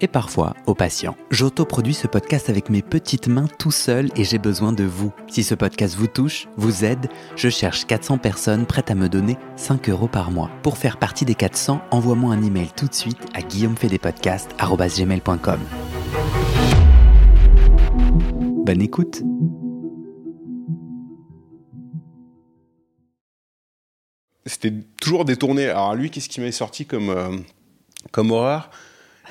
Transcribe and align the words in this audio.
et 0.00 0.08
parfois 0.08 0.54
au 0.66 0.74
patient. 0.74 1.16
J'autoproduis 1.30 1.94
ce 1.94 2.06
podcast 2.06 2.50
avec 2.50 2.70
mes 2.70 2.82
petites 2.82 3.28
mains 3.28 3.48
tout 3.58 3.70
seul 3.70 4.10
et 4.16 4.24
j'ai 4.24 4.38
besoin 4.38 4.72
de 4.72 4.84
vous. 4.84 5.12
Si 5.28 5.42
ce 5.42 5.54
podcast 5.54 5.94
vous 5.96 6.06
touche, 6.06 6.48
vous 6.56 6.84
aide, 6.84 7.08
je 7.36 7.48
cherche 7.48 7.86
400 7.86 8.18
personnes 8.18 8.66
prêtes 8.66 8.90
à 8.90 8.94
me 8.94 9.08
donner 9.08 9.36
5 9.56 9.88
euros 9.88 10.08
par 10.08 10.30
mois. 10.30 10.50
Pour 10.62 10.78
faire 10.78 10.98
partie 10.98 11.24
des 11.24 11.34
400, 11.34 11.80
envoie-moi 11.90 12.34
un 12.34 12.42
email 12.42 12.68
tout 12.76 12.86
de 12.86 12.94
suite 12.94 13.18
à 13.34 13.42
guillaumefedepodcast.com. 13.42 15.60
Bonne 18.64 18.80
écoute 18.80 19.22
C'était 24.46 24.72
toujours 25.00 25.24
détourné. 25.24 25.68
Alors 25.68 25.94
lui, 25.94 26.10
qu'est-ce 26.10 26.28
qui 26.28 26.40
m'est 26.40 26.52
sorti 26.52 26.86
comme... 26.86 27.08
euh, 27.08 27.36
comme 28.12 28.30
horreur? 28.30 28.70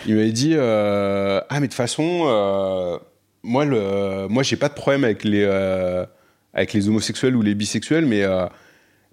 Il 0.05 0.15
m'avait 0.15 0.31
dit 0.31 0.53
euh, 0.55 1.39
ah 1.49 1.59
mais 1.59 1.67
de 1.67 1.71
toute 1.71 1.73
façon 1.73 2.23
euh, 2.25 2.97
moi 3.43 3.65
le 3.65 4.27
moi 4.27 4.43
j'ai 4.43 4.57
pas 4.57 4.69
de 4.69 4.73
problème 4.73 5.03
avec 5.03 5.23
les 5.23 5.43
euh, 5.47 6.05
avec 6.53 6.73
les 6.73 6.87
homosexuels 6.87 7.35
ou 7.35 7.41
les 7.41 7.55
bisexuels 7.55 8.05
mais 8.05 8.23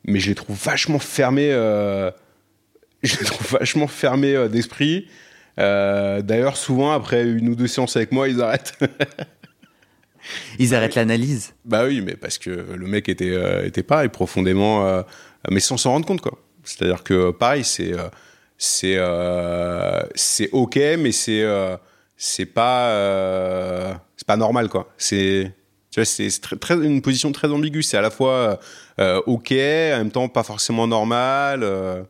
mais 0.04 0.20
je 0.20 0.28
les 0.28 0.34
trouve 0.34 0.56
vachement 0.56 0.98
fermés 0.98 1.50
je 3.02 3.18
les 3.18 3.24
trouve 3.24 3.58
vachement 3.58 3.86
fermés 3.86 4.48
d'esprit. 4.48 5.08
D'ailleurs 5.56 6.56
souvent 6.56 6.92
après 6.92 7.24
une 7.24 7.48
ou 7.48 7.54
deux 7.54 7.68
séances 7.68 7.96
avec 7.96 8.12
moi 8.12 8.28
ils 8.28 8.40
arrêtent. 8.40 8.78
Ils 10.58 10.74
arrêtent 10.74 10.94
l'analyse. 10.94 11.54
bah 11.64 11.84
oui 11.86 12.00
mais 12.00 12.14
parce 12.14 12.38
que 12.38 12.50
le 12.50 12.86
mec 12.86 13.08
était 13.08 13.30
euh, 13.30 13.66
était 13.66 13.82
pareil 13.82 14.08
profondément 14.08 14.86
euh, 14.86 15.02
mais 15.50 15.60
sans 15.60 15.76
s'en 15.76 15.92
rendre 15.92 16.06
compte 16.06 16.20
quoi. 16.20 16.38
C'est-à-dire 16.64 17.02
que 17.02 17.30
pareil 17.30 17.64
c'est 17.64 17.92
euh, 17.92 18.08
c'est 18.62 18.96
euh, 18.98 20.02
c'est 20.14 20.50
ok 20.52 20.76
mais 20.98 21.12
c'est 21.12 21.42
euh, 21.42 21.78
c'est 22.18 22.44
pas 22.44 22.88
euh, 22.90 23.94
c'est 24.18 24.26
pas 24.26 24.36
normal 24.36 24.68
quoi. 24.68 24.92
C'est 24.98 25.50
tu 25.90 25.98
vois 25.98 26.04
c'est 26.04 26.28
très, 26.60 26.74
une 26.74 27.00
position 27.00 27.32
très 27.32 27.48
ambiguë. 27.48 27.82
C'est 27.82 27.96
à 27.96 28.02
la 28.02 28.10
fois 28.10 28.60
euh, 29.00 29.22
ok 29.24 29.50
en 29.50 29.96
même 29.96 30.10
temps 30.10 30.28
pas 30.28 30.42
forcément 30.42 30.86
normal 30.86 31.62
euh. 31.62 32.02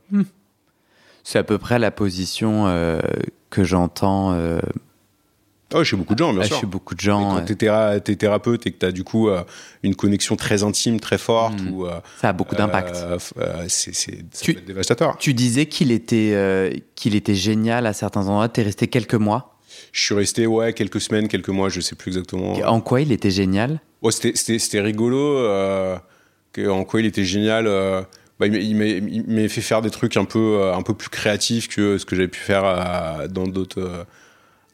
C'est 1.23 1.39
à 1.39 1.45
peu 1.45 1.57
près 1.57 1.79
la 1.79 1.93
position 1.93 2.65
que 3.51 3.63
j'entends 3.63 4.37
oh 5.75 5.85
chez 5.85 5.97
beaucoup 5.97 6.15
de 6.15 6.19
gens 6.19 6.33
bien 6.33 6.43
sûr 6.45 6.59
chez 6.61 6.67
beaucoup 6.67 6.95
de 6.95 7.01
gens. 7.01 7.35
quand 7.37 7.45
t'es 7.45 7.55
théra- 7.55 8.01
t'es 8.01 8.17
thérapeute 8.17 8.67
et 8.67 8.73
que 8.73 8.79
t'as 8.79 8.91
du 8.93 9.05
coup 9.05 9.29
euh, 9.29 9.43
une 9.83 9.95
connexion 9.95 10.37
très 10.37 10.63
intime 10.63 10.99
très 11.01 11.19
forte 11.19 11.61
Mm. 11.61 11.73
ou 11.73 11.87
euh, 11.87 12.01
Ça 12.21 12.31
a 12.31 12.33
beaucoup 12.33 12.55
d'impact. 12.55 12.97
euh, 12.97 13.19
c'est 13.69 13.95
c'est 13.95 14.19
ça 14.33 14.45
Tu- 14.45 14.55
peut 14.55 14.61
être 14.61 14.67
dévastateur 14.67 15.17
Tu 15.19 15.35
disais 15.35 15.67
qu'il 15.67 15.91
était, 15.93 16.83
qu'il 16.95 17.15
était 17.15 17.35
génial 17.35 17.87
à 17.87 17.93
certains 17.93 18.23
endroits. 18.29 18.49
T'es 18.49 18.63
resté 18.63 18.89
quelques 18.89 19.15
mois? 19.15 19.57
je 19.93 20.05
suis 20.05 20.15
resté 20.15 20.47
ouais 20.47 20.73
quelques 20.73 21.01
semaines 21.01 21.27
quelques 21.29 21.49
mois 21.49 21.69
je 21.69 21.81
sais 21.81 21.95
plus 21.97 22.11
exactement 22.11 22.53
En 22.53 22.81
quoi 22.81 23.01
il 23.01 23.13
était 23.13 23.31
génial? 23.31 23.81
Ouais, 24.03 24.13
c'était, 24.13 24.33
c'était, 24.37 24.59
c'était 24.59 24.81
rigolo. 24.81 25.37
Que, 26.53 26.69
en 26.69 26.85
quoi 26.85 27.01
il 27.01 27.07
était 27.07 27.25
génial. 27.25 27.65
bah, 28.39 28.47
il, 28.47 28.77
m'a- 28.77 29.49
fait 29.49 29.61
faire 29.61 29.83
des 29.83 29.91
trucs 29.91 30.17
un 30.17 30.25
peu, 30.25 30.73
un 30.73 30.83
peu 30.83 30.95
plus 30.95 31.09
créatifs 31.11 31.69
que 31.69 31.99
ce 31.99 32.05
que 32.07 32.17
j'avais 32.17 32.29
pu 32.29 32.41
faire 32.41 33.29
dans 33.29 33.47
d'autres, 33.47 34.07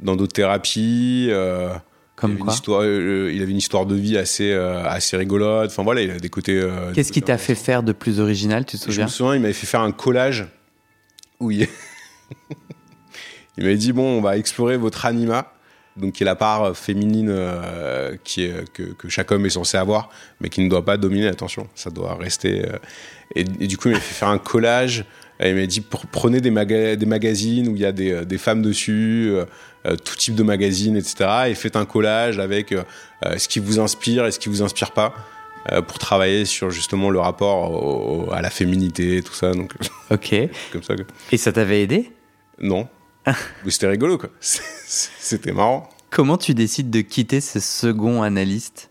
dans 0.00 0.16
d'autres 0.16 0.32
thérapies. 0.32 1.28
euh, 1.30 1.70
il, 1.74 1.80
Comme 2.16 2.30
avait 2.30 2.38
une 2.38 2.44
quoi 2.44 2.54
histoire, 2.54 2.80
euh, 2.82 3.30
il 3.32 3.42
avait 3.42 3.50
une 3.50 3.58
histoire 3.58 3.86
de 3.86 3.94
vie 3.94 4.16
assez, 4.16 4.52
euh, 4.52 4.84
assez 4.84 5.16
rigolote. 5.16 5.70
Enfin 5.70 5.82
voilà, 5.82 6.02
il 6.02 6.10
a 6.10 6.18
des 6.18 6.28
côtés. 6.28 6.66
Qu'est-ce 6.94 7.12
qui 7.12 7.22
t'a 7.22 7.38
fait 7.38 7.54
faire 7.54 7.82
de 7.82 7.92
plus 7.92 8.20
original, 8.20 8.64
tu 8.64 8.78
te 8.78 8.82
je 8.84 8.90
souviens 8.90 9.04
me 9.04 9.10
souviens, 9.10 9.34
il 9.34 9.40
m'avait 9.40 9.52
fait 9.52 9.66
faire 9.66 9.80
un 9.80 9.92
collage 9.92 10.46
où 11.40 11.50
il, 11.50 11.62
il 13.58 13.64
m'avait 13.64 13.76
dit 13.76 13.92
bon, 13.92 14.18
on 14.18 14.20
va 14.20 14.36
explorer 14.38 14.76
votre 14.76 15.04
anima, 15.04 15.52
donc 15.96 16.14
qui 16.14 16.22
est 16.22 16.26
la 16.26 16.36
part 16.36 16.76
féminine 16.76 17.34
qui 18.24 18.44
est, 18.44 18.70
que, 18.72 18.82
que 18.82 19.08
chaque 19.08 19.30
homme 19.32 19.44
est 19.46 19.50
censé 19.50 19.76
avoir, 19.76 20.08
mais 20.40 20.48
qui 20.48 20.62
ne 20.62 20.68
doit 20.68 20.84
pas 20.84 20.96
dominer. 20.96 21.28
Attention, 21.28 21.68
ça 21.74 21.90
doit 21.90 22.14
rester. 22.14 22.64
et, 23.34 23.44
et 23.60 23.66
du 23.66 23.76
coup, 23.76 23.88
il 23.88 23.94
m'a 23.94 24.00
fait 24.00 24.14
faire 24.14 24.28
un 24.28 24.38
collage. 24.38 25.04
Et 25.40 25.50
il 25.50 25.54
m'a 25.56 25.66
dit 25.66 25.80
pr- 25.80 26.04
prenez 26.10 26.40
des, 26.40 26.50
maga- 26.50 26.96
des 26.96 27.06
magazines 27.06 27.68
où 27.68 27.76
il 27.76 27.82
y 27.82 27.86
a 27.86 27.92
des, 27.92 28.10
euh, 28.12 28.24
des 28.24 28.38
femmes 28.38 28.62
dessus, 28.62 29.28
euh, 29.30 29.44
euh, 29.86 29.96
tout 29.96 30.16
type 30.16 30.34
de 30.34 30.42
magazines, 30.42 30.96
etc. 30.96 31.48
Et 31.48 31.54
faites 31.54 31.76
un 31.76 31.84
collage 31.84 32.38
avec 32.38 32.72
euh, 32.72 32.82
ce 33.36 33.46
qui 33.48 33.58
vous 33.58 33.78
inspire 33.78 34.24
et 34.26 34.30
ce 34.32 34.38
qui 34.38 34.48
vous 34.48 34.62
inspire 34.62 34.92
pas 34.92 35.14
euh, 35.72 35.82
pour 35.82 35.98
travailler 35.98 36.44
sur 36.44 36.70
justement 36.70 37.10
le 37.10 37.18
rapport 37.18 37.70
au- 37.72 38.32
à 38.32 38.40
la 38.40 38.50
féminité, 38.50 39.22
tout 39.22 39.34
ça. 39.34 39.52
Donc, 39.52 39.72
Ok. 40.10 40.32
Et 40.32 40.50
comme 40.72 40.82
ça. 40.82 40.94
quoi. 40.96 41.04
ça 41.38 41.52
t'avait 41.52 41.82
aidé? 41.82 42.10
Non. 42.60 42.88
C'était 43.68 43.88
rigolo, 43.88 44.16
quoi. 44.18 44.30
C'était 44.40 45.52
marrant. 45.52 45.88
Comment 46.10 46.38
tu 46.38 46.54
décides 46.54 46.88
de 46.90 47.00
quitter 47.02 47.40
ce 47.42 47.60
second 47.60 48.22
analyste? 48.22 48.90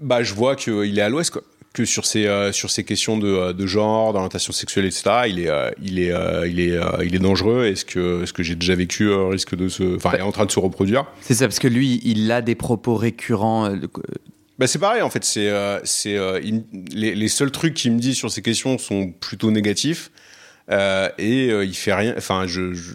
Bah, 0.00 0.22
je 0.22 0.34
vois 0.34 0.56
qu'il 0.56 0.98
est 0.98 1.02
à 1.02 1.08
l'ouest, 1.08 1.30
quoi. 1.30 1.42
Que 1.76 1.84
sur 1.84 2.06
ces, 2.06 2.26
euh, 2.26 2.52
sur 2.52 2.70
ces 2.70 2.84
questions 2.84 3.18
de, 3.18 3.26
euh, 3.26 3.52
de 3.52 3.66
genre, 3.66 4.14
d'orientation 4.14 4.50
sexuelle, 4.54 4.86
etc., 4.86 5.02
il 5.26 5.40
est, 5.40 5.50
euh, 5.50 5.70
il 5.82 5.98
est, 5.98 6.10
euh, 6.10 6.48
il 6.48 6.58
est, 6.58 6.80
il 7.04 7.14
est 7.14 7.18
dangereux. 7.18 7.66
Et 7.66 7.76
ce 7.76 7.84
que, 7.84 8.24
ce 8.24 8.32
que 8.32 8.42
j'ai 8.42 8.54
déjà 8.54 8.74
vécu 8.74 9.12
risque 9.12 9.54
de 9.54 9.68
se. 9.68 9.96
Enfin, 9.96 10.12
est 10.12 10.22
en 10.22 10.32
train 10.32 10.46
de 10.46 10.50
se 10.50 10.58
reproduire? 10.58 11.04
C'est 11.20 11.34
ça, 11.34 11.46
parce 11.46 11.58
que 11.58 11.68
lui, 11.68 12.00
il 12.02 12.32
a 12.32 12.40
des 12.40 12.54
propos 12.54 12.94
récurrents. 12.94 13.70
Bah, 14.58 14.66
c'est 14.66 14.78
pareil, 14.78 15.02
en 15.02 15.10
fait. 15.10 15.22
C'est, 15.22 15.52
c'est, 15.84 16.18
les, 16.94 17.14
les 17.14 17.28
seuls 17.28 17.50
trucs 17.50 17.74
qu'il 17.74 17.92
me 17.92 17.98
dit 17.98 18.14
sur 18.14 18.30
ces 18.30 18.40
questions 18.40 18.78
sont 18.78 19.12
plutôt 19.12 19.50
négatifs. 19.50 20.10
Et 20.70 21.48
il 21.48 21.74
fait 21.74 21.92
rien. 21.92 22.14
Enfin, 22.16 22.46
je, 22.46 22.72
je, 22.72 22.92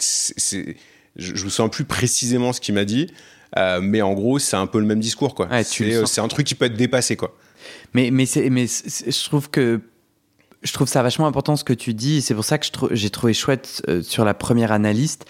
c'est, 0.00 0.76
je, 1.16 1.34
je 1.34 1.44
me 1.44 1.50
souviens 1.50 1.68
plus 1.68 1.84
précisément 1.84 2.54
ce 2.54 2.60
qu'il 2.62 2.74
m'a 2.74 2.86
dit. 2.86 3.08
Euh, 3.56 3.80
mais 3.80 4.02
en 4.02 4.12
gros, 4.14 4.38
c'est 4.38 4.56
un 4.56 4.66
peu 4.66 4.78
le 4.80 4.86
même 4.86 5.00
discours, 5.00 5.34
quoi. 5.34 5.48
Euh, 5.50 5.62
c'est 6.06 6.20
un 6.20 6.28
truc 6.28 6.46
qui 6.46 6.54
peut 6.54 6.66
être 6.66 6.74
dépassé, 6.76 7.16
quoi. 7.16 7.34
Mais, 7.94 8.10
mais, 8.10 8.26
mais 8.50 8.66
je 8.66 9.24
trouve 9.24 9.50
que 9.50 9.80
je 10.62 10.72
trouve 10.72 10.88
ça 10.88 11.02
vachement 11.02 11.26
important 11.26 11.56
ce 11.56 11.64
que 11.64 11.72
tu 11.72 11.94
dis. 11.94 12.16
et 12.16 12.20
C'est 12.20 12.34
pour 12.34 12.44
ça 12.44 12.58
que 12.58 12.66
j'ai 12.92 13.10
trouvé 13.10 13.34
chouette 13.34 13.82
euh, 13.88 14.02
sur 14.02 14.24
la 14.24 14.34
première 14.34 14.72
analyste 14.72 15.26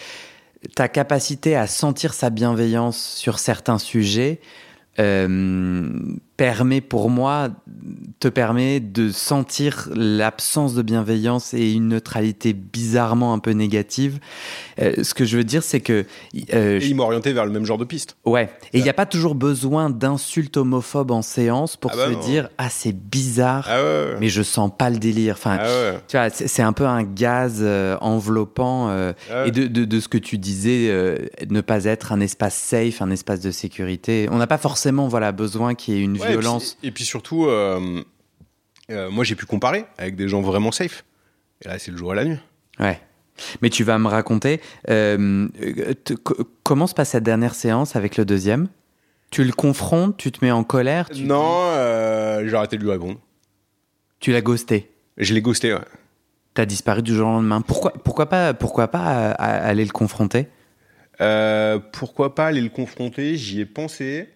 ta 0.75 0.89
capacité 0.89 1.57
à 1.57 1.67
sentir 1.67 2.15
sa 2.15 2.31
bienveillance 2.31 2.99
sur 2.99 3.39
certains 3.39 3.79
sujets. 3.79 4.41
euh, 4.99 6.17
permet 6.37 6.81
pour 6.81 7.09
moi 7.11 7.49
te 8.21 8.29
permet 8.29 8.81
de 8.81 9.11
sentir 9.11 9.89
l'absence 9.95 10.75
de 10.75 10.83
bienveillance 10.83 11.55
et 11.55 11.73
une 11.73 11.89
neutralité 11.89 12.53
bizarrement 12.53 13.33
un 13.33 13.39
peu 13.39 13.53
négative. 13.53 14.19
Euh, 14.81 15.03
ce 15.03 15.15
que 15.15 15.25
je 15.25 15.37
veux 15.39 15.45
dire, 15.45 15.63
c'est 15.63 15.81
que 15.81 16.05
euh, 16.55 16.81
Et 16.81 16.87
il 16.87 16.95
m'a 16.97 17.05
orienté 17.05 17.33
vers 17.33 17.47
le 17.47 17.53
même 17.53 17.65
genre 17.65 17.79
de 17.79 17.85
piste. 17.85 18.17
Ouais, 18.25 18.51
et 18.73 18.79
il 18.79 18.83
n'y 18.83 18.89
a 18.91 18.95
pas 18.95 19.07
toujours 19.07 19.35
besoin 19.35 19.89
d'insultes 19.91 20.57
homophobes 20.57 21.11
en 21.11 21.23
séance 21.23 21.77
pour 21.77 21.93
Ah 21.95 21.97
bah 21.97 22.07
se 22.07 22.13
non. 22.13 22.21
dire 22.21 22.49
ah 22.59 22.69
c'est 22.71 22.93
bizarre, 22.97 23.67
Ah 23.71 23.77
ouais, 23.83 23.89
ouais. 23.89 24.17
mais 24.21 24.29
je 24.29 24.43
sens 24.43 24.71
pas 24.77 24.91
le 24.91 24.99
délire. 24.99 25.35
Enfin, 25.39 25.59
Ah 25.61 25.65
ouais. 25.67 25.99
tu 26.09 26.17
vois, 26.17 26.29
c'est 26.31 26.63
un 26.63 26.73
peu 26.73 26.87
un 26.87 27.03
gaz 27.03 27.59
euh, 27.61 27.97
enveloppant. 28.01 28.91
Et 29.47 29.51
de, 29.51 29.67
de, 29.67 29.85
de 29.85 30.01
ce 30.01 30.09
que 30.09 30.19
tu 30.19 30.39
disais, 30.39 30.93
ne 31.49 31.61
pas 31.61 31.85
être 31.85 32.13
un 32.13 32.21
espace 32.21 32.55
safe, 32.55 33.01
un 33.03 33.11
espace 33.11 33.41
de 33.41 33.51
sécurité. 33.51 34.29
On 34.31 34.37
n'a 34.37 34.47
pas 34.47 34.59
forcément 34.59 35.09
voilà 35.09 35.33
besoin 35.33 35.75
qu'il 35.75 35.95
y 35.95 35.99
ait 35.99 36.03
une 36.03 36.17
Ouais, 36.27 36.33
et 36.33 36.37
puis- 36.37 36.41
violence. 36.43 36.79
Et 36.83 36.91
puis, 36.91 37.05
surtout, 37.05 37.47
euh, 37.47 38.03
euh, 38.91 39.11
moi 39.11 39.25
j'ai 39.25 39.35
pu 39.35 39.47
comparer 39.47 39.85
avec 39.99 40.17
des 40.17 40.29
gens 40.29 40.41
vraiment 40.43 40.73
safe. 40.73 41.05
Et 41.65 41.69
là, 41.69 41.79
c'est 41.79 41.91
le 41.91 41.97
jour 41.97 42.13
et 42.13 42.17
la 42.17 42.25
nuit. 42.25 42.39
Ouais. 42.79 43.01
Mais 43.61 43.69
tu 43.71 43.85
vas 43.85 43.99
me 43.99 44.09
raconter 44.09 44.61
euh, 44.89 45.49
euh, 45.63 45.95
te- 45.95 46.15
comment 46.63 46.87
se 46.87 46.95
passe 46.95 47.11
cette 47.11 47.25
dernière 47.25 47.55
séance 47.55 47.95
avec 47.97 48.17
le 48.17 48.25
deuxième? 48.25 48.69
Tu 49.31 49.43
le 49.45 49.53
confrontes, 49.53 50.17
tu 50.17 50.31
te 50.33 50.45
mets 50.45 50.51
en 50.53 50.65
colère, 50.65 51.09
tu, 51.11 51.25
non, 51.25 51.71
j'ai 52.47 52.55
arrêté 52.55 52.77
de 52.79 52.83
lui 52.83 52.91
répondre. 52.91 53.19
tu 54.21 54.33
l'as 54.33 54.41
ghosté? 54.41 54.91
Je 55.19 55.35
l'ai 55.35 55.43
ghosté, 55.43 55.75
ouais. 55.75 55.81
T'as 56.55 56.65
disparu 56.65 57.03
du 57.03 57.15
jour 57.15 57.29
au 57.29 57.33
lendemain. 57.33 57.61
Pourquoi, 57.61 57.93
pourquoi 57.93 58.27
pas, 58.29 58.55
pourquoi 58.55 58.89
pas 58.89 59.31
aller 59.33 59.85
le 59.85 59.91
confronter? 59.91 60.49
Euh, 61.21 61.79
pourquoi 61.93 62.35
pas 62.35 62.47
aller 62.47 62.61
le 62.63 62.69
confronter? 62.71 63.37
J'y 63.37 63.61
ai 63.61 63.67
pensé. 63.67 64.29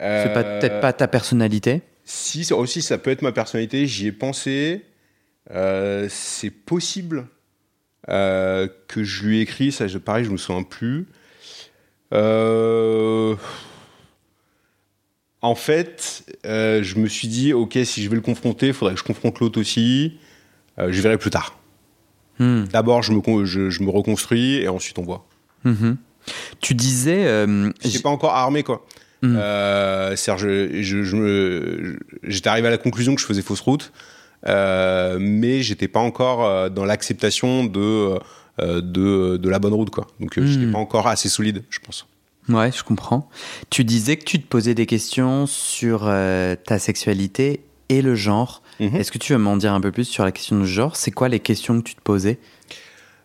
C'est 0.00 0.32
peut-être 0.32 0.80
pas 0.80 0.92
ta 0.92 1.08
personnalité 1.08 1.82
Si, 2.04 2.44
ça- 2.44 2.54
aussi, 2.56 2.82
ça 2.82 2.98
peut 2.98 3.10
être 3.10 3.22
ma 3.22 3.32
personnalité. 3.32 3.86
J'y 3.86 4.06
ai 4.06 4.12
pensé. 4.12 4.84
Euh, 5.50 6.06
c'est 6.10 6.50
possible 6.50 7.26
euh, 8.08 8.68
que 8.86 9.02
je 9.02 9.24
lui 9.26 9.38
ai 9.38 9.40
écrit. 9.42 9.72
Ça, 9.72 9.88
je- 9.88 9.98
pareil, 9.98 10.24
je 10.24 10.30
me 10.30 10.36
souviens 10.36 10.62
plus. 10.62 11.06
Euh, 12.14 13.34
En 15.40 15.54
fait, 15.54 16.24
euh, 16.46 16.82
je 16.82 16.96
me 16.98 17.06
suis 17.06 17.28
dit, 17.28 17.52
ok, 17.52 17.78
si 17.84 18.02
je 18.02 18.08
vais 18.10 18.16
le 18.16 18.20
confronter, 18.22 18.68
il 18.68 18.72
faudrait 18.72 18.94
que 18.94 19.00
je 19.00 19.04
confronte 19.04 19.38
l'autre 19.38 19.60
aussi. 19.60 20.18
Euh, 20.80 20.88
je 20.90 21.00
verrai 21.00 21.16
plus 21.16 21.30
tard. 21.30 21.56
Hmm. 22.40 22.64
D'abord, 22.64 23.02
je 23.04 23.12
me, 23.12 23.20
con- 23.20 23.44
je, 23.44 23.70
je 23.70 23.82
me 23.84 23.90
reconstruis 23.90 24.56
et 24.56 24.66
ensuite 24.68 24.98
on 24.98 25.02
voit. 25.04 25.24
Mhm. 25.64 25.96
Tu 26.60 26.74
disais. 26.74 27.26
euh, 27.26 27.70
J'étais 27.84 28.00
pas 28.02 28.08
encore 28.10 28.34
armé, 28.34 28.62
quoi. 28.64 28.84
Mm. 29.22 29.36
Euh, 29.36 30.14
c'est-à-dire, 30.16 30.46
je, 30.48 30.82
je, 30.82 31.02
je 31.02 31.16
me- 31.16 31.98
j'étais 32.22 32.48
arrivé 32.48 32.68
à 32.68 32.70
la 32.70 32.78
conclusion 32.78 33.14
que 33.14 33.20
je 33.20 33.26
faisais 33.26 33.42
fausse 33.42 33.60
route, 33.60 33.92
euh, 34.46 35.18
mais 35.20 35.62
j'étais 35.62 35.88
pas 35.88 36.00
encore 36.00 36.44
euh, 36.44 36.68
dans 36.68 36.84
l'acceptation 36.84 37.64
de, 37.64 38.18
euh, 38.60 38.80
de, 38.80 39.36
de 39.36 39.48
la 39.48 39.58
bonne 39.58 39.74
route, 39.74 39.90
quoi. 39.90 40.06
Donc, 40.20 40.38
euh, 40.38 40.46
j'étais 40.46 40.66
Mm. 40.66 40.72
pas 40.72 40.78
encore 40.78 41.06
assez 41.08 41.28
solide, 41.28 41.64
je 41.70 41.78
pense. 41.80 42.06
Ouais, 42.48 42.70
je 42.72 42.82
comprends. 42.82 43.28
Tu 43.70 43.84
disais 43.84 44.16
que 44.16 44.24
tu 44.24 44.40
te 44.40 44.46
posais 44.46 44.74
des 44.74 44.86
questions 44.86 45.46
sur 45.46 46.04
euh, 46.06 46.54
ta 46.56 46.78
sexualité 46.78 47.60
et 47.90 48.00
le 48.00 48.14
genre. 48.14 48.62
Mhm. 48.80 48.96
Est-ce 48.96 49.10
que 49.12 49.18
tu 49.18 49.32
veux 49.32 49.38
m'en 49.38 49.56
dire 49.56 49.74
un 49.74 49.80
peu 49.80 49.90
plus 49.92 50.04
sur 50.04 50.24
la 50.24 50.32
question 50.32 50.58
du 50.60 50.66
genre? 50.66 50.96
C'est 50.96 51.10
quoi 51.10 51.28
les 51.28 51.40
questions 51.40 51.76
que 51.78 51.84
tu 51.88 51.94
te 51.94 52.00
posais? 52.00 52.38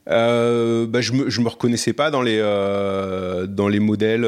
Euh, 0.09 0.85
bah, 0.87 0.99
je 1.01 1.13
me, 1.13 1.29
je 1.29 1.39
me 1.41 1.47
reconnaissais 1.47 1.93
pas 1.93 2.11
dans 2.11 2.21
les, 2.21 2.39
euh, 2.41 3.47
dans 3.47 3.69
les 3.69 3.79
modèles 3.79 4.25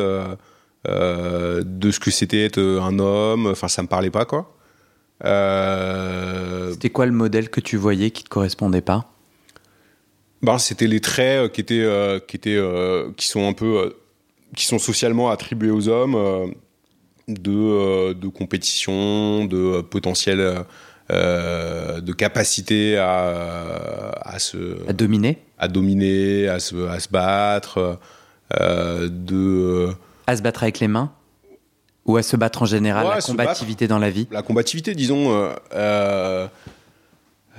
euh, 0.88 1.60
euh, 1.60 1.64
de 1.66 1.92
ce 1.92 2.00
que 2.00 2.12
c'était 2.12 2.46
être 2.46 2.60
un 2.60 3.00
homme. 3.00 3.48
Enfin, 3.48 3.68
ça 3.68 3.82
me 3.82 3.88
parlait 3.88 4.12
pas, 4.12 4.26
quoi. 4.26 4.56
Euh, 5.24 6.72
C'était 6.72 6.90
quoi 6.90 7.06
le 7.06 7.12
modèle 7.12 7.50
que 7.50 7.62
tu 7.62 7.78
voyais 7.78 8.12
qui 8.12 8.24
te 8.24 8.30
correspondait 8.30 8.82
pas? 8.82 9.12
Ben, 10.42 10.58
c'était 10.58 10.88
les 10.88 11.00
traits 11.00 11.46
euh, 11.46 11.50
qui 11.50 11.62
étaient, 11.62 11.82
euh, 11.82 12.20
qui 12.20 12.36
étaient, 12.36 12.58
euh, 12.58 13.10
qui 13.16 13.28
sont 13.28 13.48
un 13.48 13.54
peu, 13.54 13.78
euh, 13.78 13.90
qui 14.56 14.66
sont 14.66 14.80
socialement 14.80 15.30
attribués 15.30 15.72
aux 15.72 15.88
hommes, 15.88 16.16
euh, 16.16 16.48
de, 17.28 17.52
euh, 17.52 18.14
de 18.14 18.28
compétition, 18.28 19.46
de 19.46 19.58
euh, 19.58 19.81
potentiel, 19.81 20.40
euh, 20.40 20.60
euh, 21.12 22.02
de 22.02 22.14
capacité 22.14 22.98
à, 22.98 24.12
à 24.22 24.40
se, 24.40 24.58
À 24.88 24.94
dominer? 24.94 25.38
À 25.58 25.68
dominer, 25.68 26.50
à 26.50 26.60
se, 26.60 26.88
à 26.88 27.00
se 27.00 27.10
battre, 27.10 28.00
euh, 28.60 29.08
de 29.10 29.90
À 30.27 30.36
se 30.36 30.42
battre 30.42 30.63
avec 30.63 30.80
les 30.80 30.88
mains 30.88 31.12
Ou 32.06 32.18
à 32.18 32.24
se 32.24 32.36
battre 32.36 32.62
en 32.63 32.66
général 32.66 33.06
Ouais, 33.07 33.16
La 33.16 33.22
combativité 33.22 33.88
dans 33.88 34.00
la 34.00 34.10
vie? 34.10 34.27
La 34.31 34.42
combativité, 34.42 34.95
disons. 34.95 35.31
euh, 35.31 35.54
euh, 35.74 36.48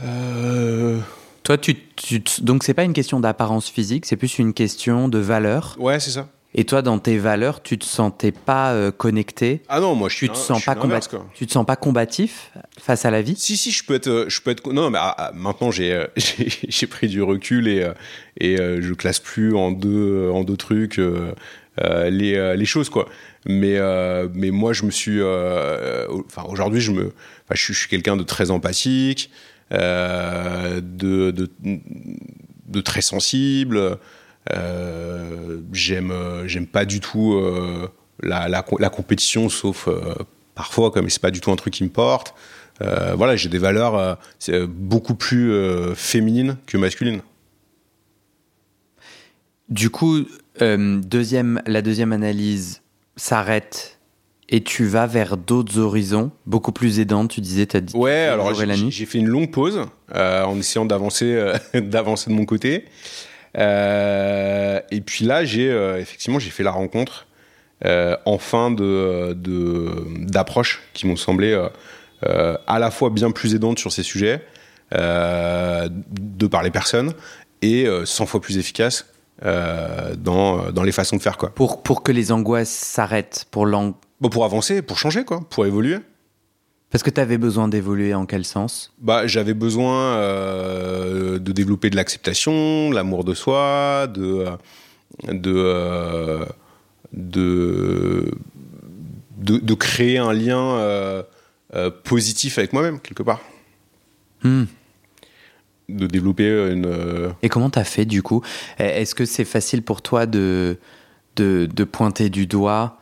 euh, 0.05 0.99
Toi, 1.43 1.59
tu, 1.59 1.77
tu 1.97 2.23
donc 2.41 2.65
c'est 2.65 2.75
pas 2.75 2.85
une 2.85 2.93
question 2.93 3.21
d'apparence 3.21 3.69
physique, 3.69 4.07
c'est 4.07 4.17
plus 4.17 4.39
une 4.39 4.53
question 4.53 5.09
de 5.09 5.19
valeur. 5.19 5.77
ouais, 5.79 6.01
c'est 6.01 6.11
ça. 6.11 6.29
Et 6.59 6.65
toi, 6.65 6.81
dans 6.81 6.99
tes 6.99 7.19
valeurs, 7.19 7.63
tu 7.63 7.77
te 7.77 7.85
sentais 7.85 8.33
pas 8.33 8.91
connecté? 8.91 9.61
Ah 9.69 9.79
non, 9.79 9.95
moi 9.95 10.09
je 10.09 10.17
suis 10.17 10.27
tu 10.29 10.33
te 10.33 10.39
un- 10.39 10.43
sens 10.43 10.65
pas 10.65 10.75
combatif 10.75 11.11
tu 11.35 11.47
te 11.47 11.53
sens 11.53 11.67
pas 11.67 11.77
combatif 11.77 12.51
face 12.79 13.05
à 13.05 13.11
la 13.11 13.21
vie? 13.21 13.37
Si 13.37 13.59
si, 13.59 13.71
je 13.73 13.85
peux 13.85 13.93
être, 13.95 14.25
je 14.29 14.41
peux 14.41 14.53
être. 14.53 14.73
Non, 14.73 14.89
mais 14.89 14.99
ah, 14.99 15.15
ah, 15.19 15.33
maintenant 15.35 15.71
j'ai, 15.71 16.07
j'ai, 16.17 16.87
pris 16.87 17.09
du 17.09 17.23
recul 17.23 17.69
et 17.69 17.87
et 18.41 18.57
je 18.57 18.95
classe 18.95 19.19
plus 19.21 19.55
en 19.55 19.71
deux 19.71 20.31
en 20.33 20.45
deux 20.45 20.57
trucs 20.57 20.99
les 22.11 22.37
euh, 22.37 22.55
les 22.57 22.65
choses 22.65 22.89
quoi. 22.89 23.09
Mais 23.47 23.77
euh, 23.77 24.29
mais 24.35 24.51
moi 24.51 24.73
je 24.73 24.85
me 24.85 24.91
suis, 24.91 25.21
euh, 25.21 26.07
enfin 26.27 26.45
aujourd'hui 26.49 26.81
je 26.81 26.91
me, 26.91 27.13
je 27.53 27.73
suis, 27.73 27.89
quelqu'un 27.89 28.17
de 28.17 28.23
très 28.23 28.51
empathique, 28.51 29.31
euh, 29.73 30.81
de, 30.83 31.33
de 32.67 32.81
très 32.81 33.03
sensible. 33.03 33.99
Euh, 34.55 35.61
j'aime 35.73 36.13
euh, 36.13 36.47
j'aime 36.47 36.67
pas 36.67 36.85
du 36.85 37.01
tout 37.01 37.35
euh, 37.35 37.89
la, 38.23 38.49
la, 38.49 38.65
la 38.79 38.91
compétition 38.91 39.49
sauf 39.49 39.89
euh, 39.89 40.15
parfois 40.55 40.93
comme 40.93 41.11
c'est 41.11 41.21
pas 41.21 41.33
du 41.33 41.41
tout 41.41 41.51
un 41.51 41.57
truc 41.57 41.75
qui 41.75 41.83
me 41.83 41.89
porte 41.89 42.33
euh, 42.81 43.15
voilà 43.17 43.35
j'ai 43.35 43.49
des 43.49 43.59
valeurs 43.59 43.97
euh, 43.97 44.15
euh, 44.51 44.69
beaucoup 44.71 45.17
plus 45.17 45.51
euh, 45.51 45.97
féminines 45.97 46.59
que 46.69 46.79
masculines 46.79 47.23
Du 49.69 49.91
coup, 49.91 50.25
euh, 50.63 51.01
deuxième, 51.01 51.61
la 51.67 51.83
deuxième 51.83 52.13
analyse 52.13 52.83
s'arrête 53.17 53.99
et 54.49 54.63
tu 54.63 54.85
vas 54.85 55.07
vers 55.07 55.37
d'autres 55.37 55.79
horizons, 55.79 56.31
beaucoup 56.47 56.71
plus 56.71 57.01
aidantes. 57.01 57.31
Tu 57.31 57.41
disais, 57.41 57.67
tu 57.67 57.77
as 57.77 57.81
dit 57.81 57.97
ouais 57.97 58.27
alors 58.27 58.55
j'ai, 58.55 59.07
fait 59.07 59.19
une 59.19 59.27
longue 59.27 59.51
pause 59.51 59.81
euh, 60.15 60.45
en 60.45 60.57
essayant 60.57 60.85
d'avancer 60.85 61.35
euh, 61.35 61.57
d'avancer 61.81 62.31
de 62.31 62.35
mon 62.35 62.45
côté 62.45 62.85
et 63.59 65.01
puis 65.01 65.25
là 65.25 65.47
j'ai 65.47 65.71
effectivement 65.99 66.39
j'ai 66.39 66.51
fait 66.51 66.63
la 66.63 66.73
rencontre 66.73 67.27
enfin 68.27 68.71
de, 68.71 69.33
de 69.33 69.89
d'approches 70.27 70.83
qui 70.93 71.07
m'ont 71.07 71.17
semblé 71.17 71.59
à 72.23 72.79
la 72.79 72.91
fois 72.91 73.09
bien 73.09 73.31
plus 73.31 73.55
aidantes 73.55 73.79
sur 73.79 73.93
ces 73.93 74.03
sujets 74.03 74.43
de 74.93 76.47
par 76.47 76.63
les 76.63 76.71
personnes 76.71 77.15
et 77.63 77.87
euh, 77.87 78.05
100 78.05 78.27
fois 78.27 78.41
plus 78.41 78.59
efficaces 78.59 79.07
dans, 79.43 80.71
dans 80.73 80.83
les 80.83 80.93
façons 80.93 81.17
de 81.17 81.23
faire 81.23 81.37
quoi. 81.37 81.55
Pour, 81.55 81.83
pour 81.83 82.03
que 82.03 82.13
les 82.13 82.33
angoisses 82.33 82.71
s'arrêtent, 82.71 83.47
pour 83.51 83.67
l'ang- 83.67 83.99
Bon, 84.21 84.29
pour 84.31 84.45
avancer, 84.45 84.81
pour 84.83 84.99
changer 84.99 85.25
quoi, 85.25 85.41
pour 85.51 85.67
évoluer. 85.67 85.99
parce 86.91 87.03
que 87.03 87.11
tu 87.11 87.21
avais 87.21 87.37
besoin 87.39 87.69
d'évoluer 87.69 88.15
en 88.15 88.25
quel 88.25 88.45
sens? 88.47 88.93
Bah, 88.99 89.27
j'avais 89.27 89.53
besoin 89.55 90.17
euh, 90.17 91.39
de 91.39 91.53
développer 91.53 91.91
de 91.91 91.97
l'acceptation, 91.97 92.91
l'amour 92.91 93.25
de 93.25 93.35
soi, 93.35 94.07
de 94.07 94.47
de, 95.29 95.53
euh, 95.55 96.45
de 97.13 98.31
de 99.37 99.59
de 99.59 99.75
créer 99.75 100.19
un 100.19 100.33
lien 100.33 100.59
euh, 100.79 101.23
euh, 101.75 101.91
positif 101.91 102.59
avec 102.59 102.73
moi-même 102.73 103.01
quelque 103.01 103.23
part, 103.23 103.41
Hmm. 104.43 104.65
De 105.89 106.07
développer 106.07 106.49
une 106.73 106.87
euh, 106.87 107.31
Et 107.43 107.49
comment 107.49 107.71
t'as 107.71 107.85
fait 107.85 108.05
du 108.05 108.23
coup? 108.23 108.43
Est-ce 108.79 109.15
que 109.15 109.25
c'est 109.25 109.45
facile 109.45 109.83
pour 109.83 110.03
toi 110.03 110.27
de, 110.27 110.79
de, 111.37 111.67
de 111.73 111.85
pointer 111.85 112.29
du 112.29 112.47
doigt, 112.47 112.99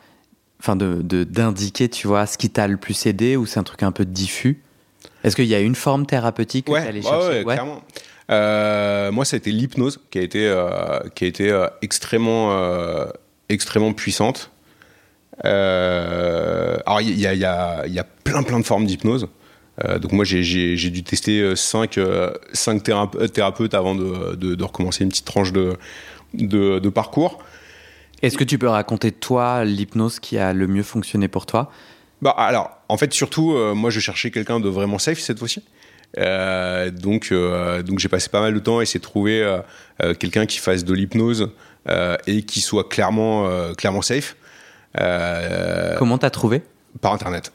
enfin 0.60 0.76
de 0.76 1.00
de- 1.02 1.24
d'indiquer, 1.24 1.88
tu 1.88 2.06
vois, 2.06 2.26
ce 2.26 2.36
qui 2.38 2.50
t'a 2.50 2.66
le 2.68 2.76
plus 2.76 3.06
aidé 3.06 3.36
ou 3.36 3.46
c'est 3.46 3.58
un 3.58 3.62
truc 3.64 3.82
un 3.82 3.92
peu 3.92 4.04
diffus? 4.04 4.60
Est-ce 5.22 5.34
qu'il 5.36 5.46
y 5.46 5.54
a 5.54 5.60
une 5.60 5.74
forme 5.74 6.04
thérapeutique 6.04 6.66
que 6.66 6.72
ouais, 6.72 6.82
t'es 6.86 6.92
ouais, 6.92 7.02
chercher? 7.02 7.28
ouais, 7.28 7.44
Ouais. 7.44 7.54
clairement. 7.54 7.82
Euh, 8.30 9.12
moi, 9.12 9.24
ça 9.24 9.36
a 9.36 9.38
été 9.38 9.50
l'hypnose 9.52 10.00
qui 10.10 10.18
a 10.18 10.22
été 10.22 10.46
euh, 10.48 10.98
qui 11.14 11.24
a 11.24 11.26
été 11.26 11.50
euh, 11.50 11.66
extrêmement 11.82 12.54
extrêmement 13.48 13.92
puissante. 13.94 14.50
Alors 15.42 17.00
il 17.00 17.18
y 17.18 17.26
a, 17.26 17.34
y, 17.34 17.44
a, 17.44 17.86
y 17.86 17.98
a 17.98 18.04
plein 18.04 18.42
plein 18.42 18.60
de 18.60 18.64
formes 18.64 18.86
d'hypnose. 18.86 19.28
Euh, 19.84 19.98
donc 19.98 20.12
moi 20.12 20.24
j'ai- 20.24 20.76
dû 20.76 21.02
tester 21.02 21.56
5 21.56 21.98
cinq 22.52 22.82
thérape- 22.84 23.30
thérapeutes 23.32 23.74
avant 23.74 23.94
de, 23.94 24.36
de, 24.36 24.54
de 24.54 24.64
recommencer 24.64 25.02
une 25.02 25.10
petite 25.10 25.24
tranche 25.24 25.52
de, 25.52 26.88
parcours. 26.90 27.38
Est-ce 28.22 28.38
que 28.38 28.44
tu 28.44 28.56
peux 28.58 28.68
raconter 28.68 29.10
toi 29.12 29.64
l'hypnose 29.64 30.20
qui 30.20 30.38
a 30.38 30.52
le 30.52 30.66
mieux 30.66 30.82
fonctionné 30.84 31.28
pour 31.28 31.44
toi? 31.46 31.70
Bah 32.22 32.30
alors, 32.38 32.70
en 32.88 32.96
fait, 32.96 33.12
surtout, 33.12 33.52
euh, 33.52 33.74
moi, 33.74 33.90
je 33.90 34.00
cherchais 34.00 34.30
quelqu'un 34.30 34.60
de 34.60 34.68
vraiment 34.68 34.98
safe 34.98 35.18
cette 35.18 35.38
fois-ci. 35.38 35.62
Euh, 36.16 36.90
donc, 36.90 37.28
euh, 37.32 37.82
donc 37.82 37.98
j'ai 37.98 38.08
passé 38.08 38.28
pas 38.30 38.40
mal 38.40 38.54
de 38.54 38.58
temps 38.60 38.78
à 38.78 38.82
essayer 38.82 39.00
de 39.00 39.04
trouver 39.04 39.42
euh, 39.42 39.58
euh, 40.02 40.14
quelqu'un 40.14 40.46
qui 40.46 40.58
fasse 40.58 40.84
de 40.84 40.94
l'hypnose 40.94 41.50
euh, 41.88 42.16
et 42.28 42.42
qui 42.44 42.60
soit 42.60 42.88
clairement, 42.88 43.46
euh, 43.46 43.74
clairement 43.74 44.00
safe 44.00 44.36
euh, 45.00 45.96
Comment 45.98 46.16
t'as 46.18 46.30
trouvé? 46.30 46.62
Par 47.00 47.12
internet. 47.12 47.52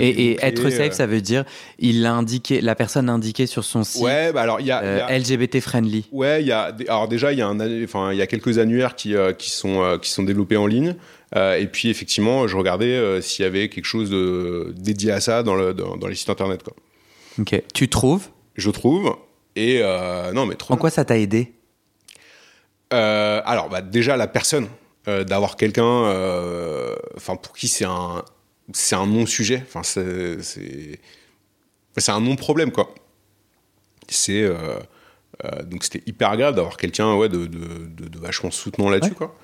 Et, 0.00 0.08
et 0.32 0.38
être 0.44 0.70
safe, 0.70 0.80
euh, 0.80 0.90
ça 0.90 1.06
veut 1.06 1.20
dire 1.20 1.44
il 1.78 2.02
l'a 2.02 2.12
indiqué, 2.14 2.60
la 2.60 2.74
personne 2.74 3.08
a 3.08 3.12
indiqué 3.12 3.46
sur 3.46 3.64
son 3.64 3.84
site 3.84 4.02
Ouais, 4.02 4.32
bah 4.32 4.40
alors 4.42 4.60
il 4.60 4.66
y 4.66 4.70
a, 4.70 4.82
euh, 4.82 5.00
il 5.08 5.12
y 5.12 5.14
a- 5.14 5.18
LGBT 5.18 5.60
friendly. 5.60 6.06
Ouais, 6.12 6.40
il 6.42 6.46
y 6.46 6.52
a 6.52 6.74
alors 6.88 7.06
déjà 7.08 7.32
il 7.32 7.38
y 7.38 7.42
a 7.42 7.46
un 7.48 7.84
enfin 7.84 8.12
il 8.12 8.18
y 8.18 8.22
a 8.22 8.26
quelques 8.26 8.58
annuaires 8.58 8.94
qui 8.96 9.14
euh, 9.14 9.32
qui 9.32 9.50
sont 9.50 9.82
euh, 9.82 9.98
qui 9.98 10.10
sont 10.10 10.22
développés 10.22 10.56
en 10.56 10.66
ligne 10.66 10.94
Euh, 11.36 11.56
et 11.58 11.66
puis 11.66 11.88
effectivement 11.90 12.46
je 12.46 12.56
regardais 12.56 12.94
euh, 12.94 13.20
s'il 13.20 13.42
y 13.44 13.46
avait 13.46 13.68
quelque 13.68 13.86
chose 13.86 14.08
de 14.08 14.72
dédié 14.76 15.10
à 15.10 15.20
ça 15.20 15.42
dans 15.42 15.56
le 15.56 15.74
dans, 15.74 15.96
dans 15.96 16.06
les 16.06 16.14
sites 16.14 16.30
internet 16.30 16.62
quoi. 16.62 16.74
Ok. 17.40 17.60
Tu 17.74 17.88
trouves? 17.88 18.28
Je 18.54 18.70
trouve 18.70 19.16
et 19.56 19.80
euh, 19.82 20.32
non 20.32 20.46
mais 20.46 20.54
trop. 20.54 20.72
En 20.74 20.76
quoi 20.76 20.90
ça 20.90 21.04
t'a 21.04 21.18
aidé? 21.18 21.52
Euh, 22.92 23.40
alors 23.44 23.68
bah, 23.68 23.80
déjà 23.82 24.16
la 24.16 24.26
personne 24.28 24.68
euh, 25.08 25.24
d'avoir 25.24 25.56
quelqu'un 25.56 25.84
euh, 25.84 26.94
enfin 27.16 27.34
pour 27.36 27.54
qui 27.54 27.66
c'est 27.66 27.84
un 27.84 28.22
c'est 28.72 28.96
un 28.96 29.06
non 29.06 29.26
sujet 29.26 29.62
enfin 29.66 29.82
c'est 29.82 30.42
c'est 30.42 30.98
c'est 31.96 32.12
un 32.12 32.20
non 32.20 32.36
problème 32.36 32.72
quoi. 32.72 32.94
C'est 34.08 34.42
euh, 34.42 34.78
donc 35.64 35.84
c'était 35.84 36.02
hyper 36.06 36.30
agréable 36.30 36.56
d'avoir 36.56 36.76
quelqu'un 36.76 37.14
ouais, 37.14 37.28
de, 37.28 37.46
de, 37.46 38.08
de, 38.08 38.18
vachement 38.18 38.50
soutenant 38.50 38.88
là-dessus. 38.88 39.14
quoi. 39.14 39.36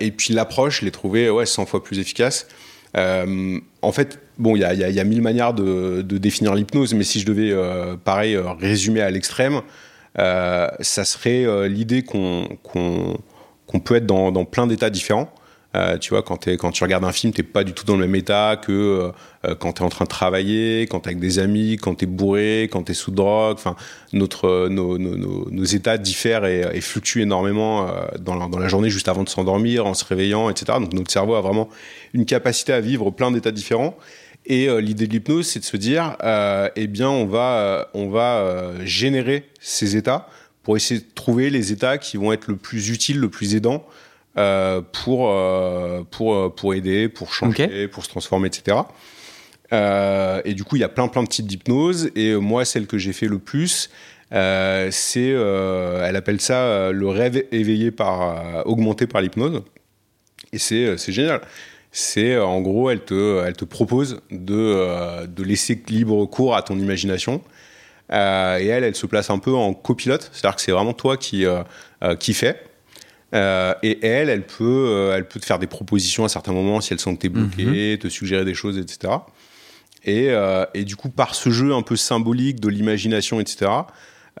et 0.00 0.10
puis 0.10 0.34
l'approche, 0.34 0.80
je 0.80 0.84
l'ai 0.84 0.90
trouvé 0.90 1.30
ouais, 1.30 1.46
100 1.46 1.66
fois 1.66 1.82
plus 1.82 1.98
efficace. 1.98 2.46
en 2.94 3.92
fait, 3.92 4.20
bon, 4.38 4.56
il 4.56 4.60
y 4.60 4.64
a, 4.64 4.74
y 4.74 5.00
a, 5.00 5.04
mille 5.04 5.22
manières 5.22 5.54
de, 5.54 6.02
définir 6.02 6.54
l'hypnose, 6.54 6.94
mais 6.94 7.04
si 7.04 7.20
je 7.20 7.26
devais, 7.26 7.54
pareil, 8.04 8.36
résumer 8.36 9.00
à 9.00 9.10
l'extrême, 9.10 9.62
ça 10.16 11.04
serait 11.04 11.68
l'idée 11.68 12.02
qu'on 12.02 12.48
qu'on 12.62 13.80
peut 13.80 13.96
être 13.96 14.06
dans, 14.06 14.32
dans 14.32 14.44
plein 14.44 14.66
d'états 14.66 14.90
différents. 14.90 15.32
Euh, 15.78 15.96
tu 15.96 16.10
vois, 16.10 16.22
quand, 16.22 16.38
tu 16.38 16.82
regardes 16.82 17.04
un 17.04 17.12
film, 17.12 17.32
t'es 17.32 17.42
pas 17.42 17.62
du 17.62 17.72
tout 17.72 17.84
dans 17.84 17.94
le 17.94 18.00
même 18.00 18.14
état 18.14 18.56
que 18.60 18.72
euh, 18.72 19.12
euh, 19.46 19.54
quand 19.54 19.74
tu 19.74 19.82
es 19.82 19.84
en 19.84 19.88
train 19.88 20.06
de 20.06 20.10
travailler, 20.10 20.82
quand 20.82 21.00
tu 21.00 21.08
avec 21.08 21.20
des 21.20 21.38
amis, 21.38 21.76
quand 21.76 21.94
tu 21.94 22.04
es 22.04 22.08
bourré, 22.08 22.68
quand 22.72 22.84
tu 22.84 22.92
es 22.92 22.94
sous 22.94 23.12
drogue. 23.12 23.54
Enfin, 23.54 23.76
notre, 24.12 24.68
nos, 24.68 24.98
nos, 24.98 25.16
nos, 25.50 25.64
états 25.64 25.96
diffèrent 25.96 26.46
et, 26.46 26.80
fluctuent 26.80 27.22
énormément 27.22 27.88
dans 28.18 28.34
la, 28.34 28.48
dans, 28.48 28.58
la, 28.58 28.68
journée 28.68 28.90
juste 28.90 29.08
avant 29.08 29.22
de 29.22 29.28
s'endormir, 29.28 29.86
en 29.86 29.94
se 29.94 30.04
réveillant, 30.04 30.50
etc. 30.50 30.78
Donc 30.80 30.92
notre 30.94 31.10
cerveau 31.10 31.34
a 31.34 31.40
vraiment 31.40 31.68
une 32.14 32.24
capacité 32.24 32.72
à 32.72 32.80
vivre 32.80 33.10
plein 33.10 33.30
d'états 33.30 33.52
différents. 33.52 33.96
Et 34.46 34.68
l'idée 34.80 35.06
de 35.06 35.12
l'hypnose, 35.12 35.46
c'est 35.46 35.60
de 35.60 35.64
se 35.64 35.76
dire, 35.76 36.16
eh 36.74 36.86
bien, 36.86 37.10
on 37.10 37.26
va, 37.26 37.90
on 37.92 38.08
va 38.08 38.72
générer 38.84 39.44
ces 39.60 39.96
états 39.96 40.26
pour 40.62 40.76
essayer 40.76 41.00
de 41.00 41.06
trouver 41.14 41.50
les 41.50 41.70
états 41.70 41.98
qui 41.98 42.16
vont 42.16 42.32
être 42.32 42.46
le 42.48 42.56
plus 42.56 42.88
utiles, 42.88 43.18
le 43.18 43.28
plus 43.28 43.54
aidant 43.54 43.84
euh, 43.84 44.06
pour, 44.92 45.30
euh, 45.30 46.02
pour, 46.10 46.34
euh, 46.34 46.48
pour 46.48 46.74
aider, 46.74 47.08
pour 47.08 47.34
changer, 47.34 47.88
pour 47.88 48.04
se 48.04 48.08
transformer, 48.08 48.46
etc. 48.48 48.76
et 49.72 50.54
du 50.54 50.64
coup, 50.64 50.76
il 50.76 50.80
y 50.80 50.84
a 50.84 50.88
plein 50.88 51.08
plein 51.08 51.24
de 51.24 51.28
types 51.28 51.46
d'hypnose. 51.46 52.10
Et 52.14 52.34
moi, 52.36 52.64
celle 52.64 52.86
que 52.86 52.98
j'ai 52.98 53.12
fait 53.12 53.26
le 53.26 53.38
plus, 53.38 53.90
c'est, 54.30 55.30
elle 55.30 56.16
appelle 56.16 56.40
ça 56.40 56.90
le 56.92 57.08
rêve 57.08 57.44
éveillé 57.52 57.90
par, 57.90 58.66
augmenté 58.66 59.06
par 59.06 59.20
l'hypnose. 59.20 59.62
Et 60.52 60.58
c'est, 60.58 60.96
c'est 60.96 61.12
génial. 61.12 61.40
C'est 61.90 62.38
en 62.38 62.60
gros, 62.60 62.90
elle 62.90 63.00
te, 63.00 63.44
elle 63.44 63.54
te 63.54 63.64
propose 63.64 64.20
de, 64.30 65.26
de 65.26 65.42
laisser 65.42 65.82
libre 65.88 66.24
cours 66.26 66.54
à 66.54 66.62
ton 66.62 66.78
imagination. 66.78 67.42
et 68.10 68.14
elle, 68.14 68.84
elle 68.84 68.94
se 68.94 69.06
place 69.06 69.30
un 69.30 69.38
peu 69.38 69.54
en 69.54 69.74
copilote, 69.74 70.30
c'est-à-dire 70.32 70.56
que 70.56 70.62
c'est 70.62 70.72
vraiment 70.72 70.94
toi 70.94 71.16
qui, 71.16 71.44
qui 72.20 72.34
fais. 72.34 72.67
Euh, 73.34 73.74
et 73.82 74.04
elle, 74.06 74.30
elle 74.30 74.46
peut, 74.46 74.86
euh, 74.88 75.14
elle 75.14 75.28
peut 75.28 75.38
te 75.38 75.44
faire 75.44 75.58
des 75.58 75.66
propositions 75.66 76.24
à 76.24 76.28
certains 76.28 76.52
moments 76.52 76.80
si 76.80 76.92
elle 76.92 77.00
sent 77.00 77.14
que 77.14 77.20
t'es 77.20 77.28
bloqué, 77.28 77.92
mhm. 77.92 77.98
te 77.98 78.08
suggérer 78.08 78.44
des 78.44 78.54
choses, 78.54 78.78
etc. 78.78 79.12
Et, 80.04 80.28
euh, 80.30 80.64
et, 80.74 80.84
du 80.84 80.96
coup, 80.96 81.10
par 81.10 81.34
ce 81.34 81.50
jeu 81.50 81.74
un 81.74 81.82
peu 81.82 81.96
symbolique 81.96 82.60
de 82.60 82.68
l'imagination, 82.68 83.40
etc., 83.40 83.70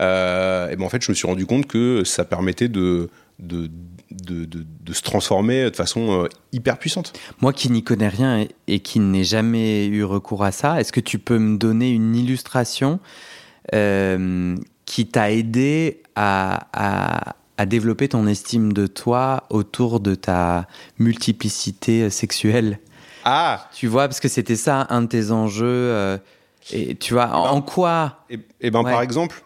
et 0.00 0.76
ben 0.76 0.82
en 0.82 0.88
fait, 0.88 1.02
je 1.02 1.10
me 1.10 1.16
suis 1.16 1.26
rendu 1.26 1.44
compte 1.44 1.66
que 1.66 2.04
ça 2.04 2.24
permettait 2.24 2.68
de, 2.68 3.10
de, 3.40 3.68
de, 4.12 4.44
de, 4.44 4.92
se 4.92 5.02
transformer 5.02 5.68
de 5.68 5.74
façon 5.74 6.28
hyper 6.52 6.78
puissante. 6.78 7.18
Moi 7.40 7.52
qui 7.52 7.68
n'y 7.68 7.82
connais 7.82 8.06
rien 8.06 8.46
et, 8.68 8.78
qui 8.78 9.00
n'ai 9.00 9.24
jamais 9.24 9.86
eu 9.88 10.04
recours 10.04 10.44
à 10.44 10.52
ça, 10.52 10.80
est-ce 10.80 10.92
que 10.92 11.00
tu 11.00 11.18
peux 11.18 11.40
me 11.40 11.58
donner 11.58 11.90
une 11.90 12.14
illustration 12.14 13.00
qui 13.72 15.06
t'a 15.08 15.32
aidé 15.32 16.04
à, 16.14 16.68
à 16.72 17.34
développer 17.66 18.08
ton 18.08 18.26
estime 18.26 18.72
de 18.72 18.86
toi 18.86 19.44
autour 19.50 20.00
de 20.00 20.14
ta 20.14 20.66
multiplicité 20.98 22.02
euh, 22.02 22.10
sexuelle. 22.10 22.78
Ah 23.24 23.68
Tu 23.74 23.88
vois, 23.88 24.06
parce 24.06 24.20
que 24.20 24.28
c'était 24.28 24.56
ça 24.56 24.86
un 24.90 25.02
de 25.02 25.08
tes 25.08 25.32
enjeux. 25.32 25.66
Euh, 25.66 26.18
et 26.70 26.94
tu 26.94 27.14
vois, 27.14 27.34
en, 27.34 27.56
ben, 27.56 27.62
quoi 27.62 28.24
Et, 28.30 28.38
eh 28.60 28.70
ben, 28.70 28.84
par 28.84 29.02
exemple, 29.02 29.42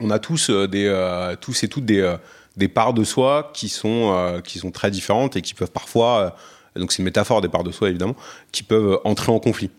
on 0.00 0.10
a 0.10 0.18
tous, 0.18 0.50
euh, 0.50 0.66
des, 0.66 0.92
tous 1.40 1.62
et 1.62 1.68
toutes 1.68 1.84
des, 1.84 2.16
des 2.56 2.68
parts 2.68 2.94
de 2.94 3.04
soi 3.04 3.50
qui 3.54 3.68
sont, 3.68 4.40
qui 4.44 4.58
sont 4.58 4.70
très 4.70 4.90
différentes 4.90 5.36
et 5.36 5.42
qui 5.42 5.54
peuvent 5.54 5.70
parfois, 5.70 6.34
donc 6.76 6.92
c'est 6.92 6.98
une 6.98 7.04
métaphore 7.04 7.42
des 7.42 7.48
parts 7.48 7.64
de 7.64 7.70
soi 7.70 7.90
évidemment, 7.90 8.16
qui 8.52 8.62
peuvent 8.62 9.00
entrer 9.04 9.30
en 9.30 9.38
conflit. 9.38 9.70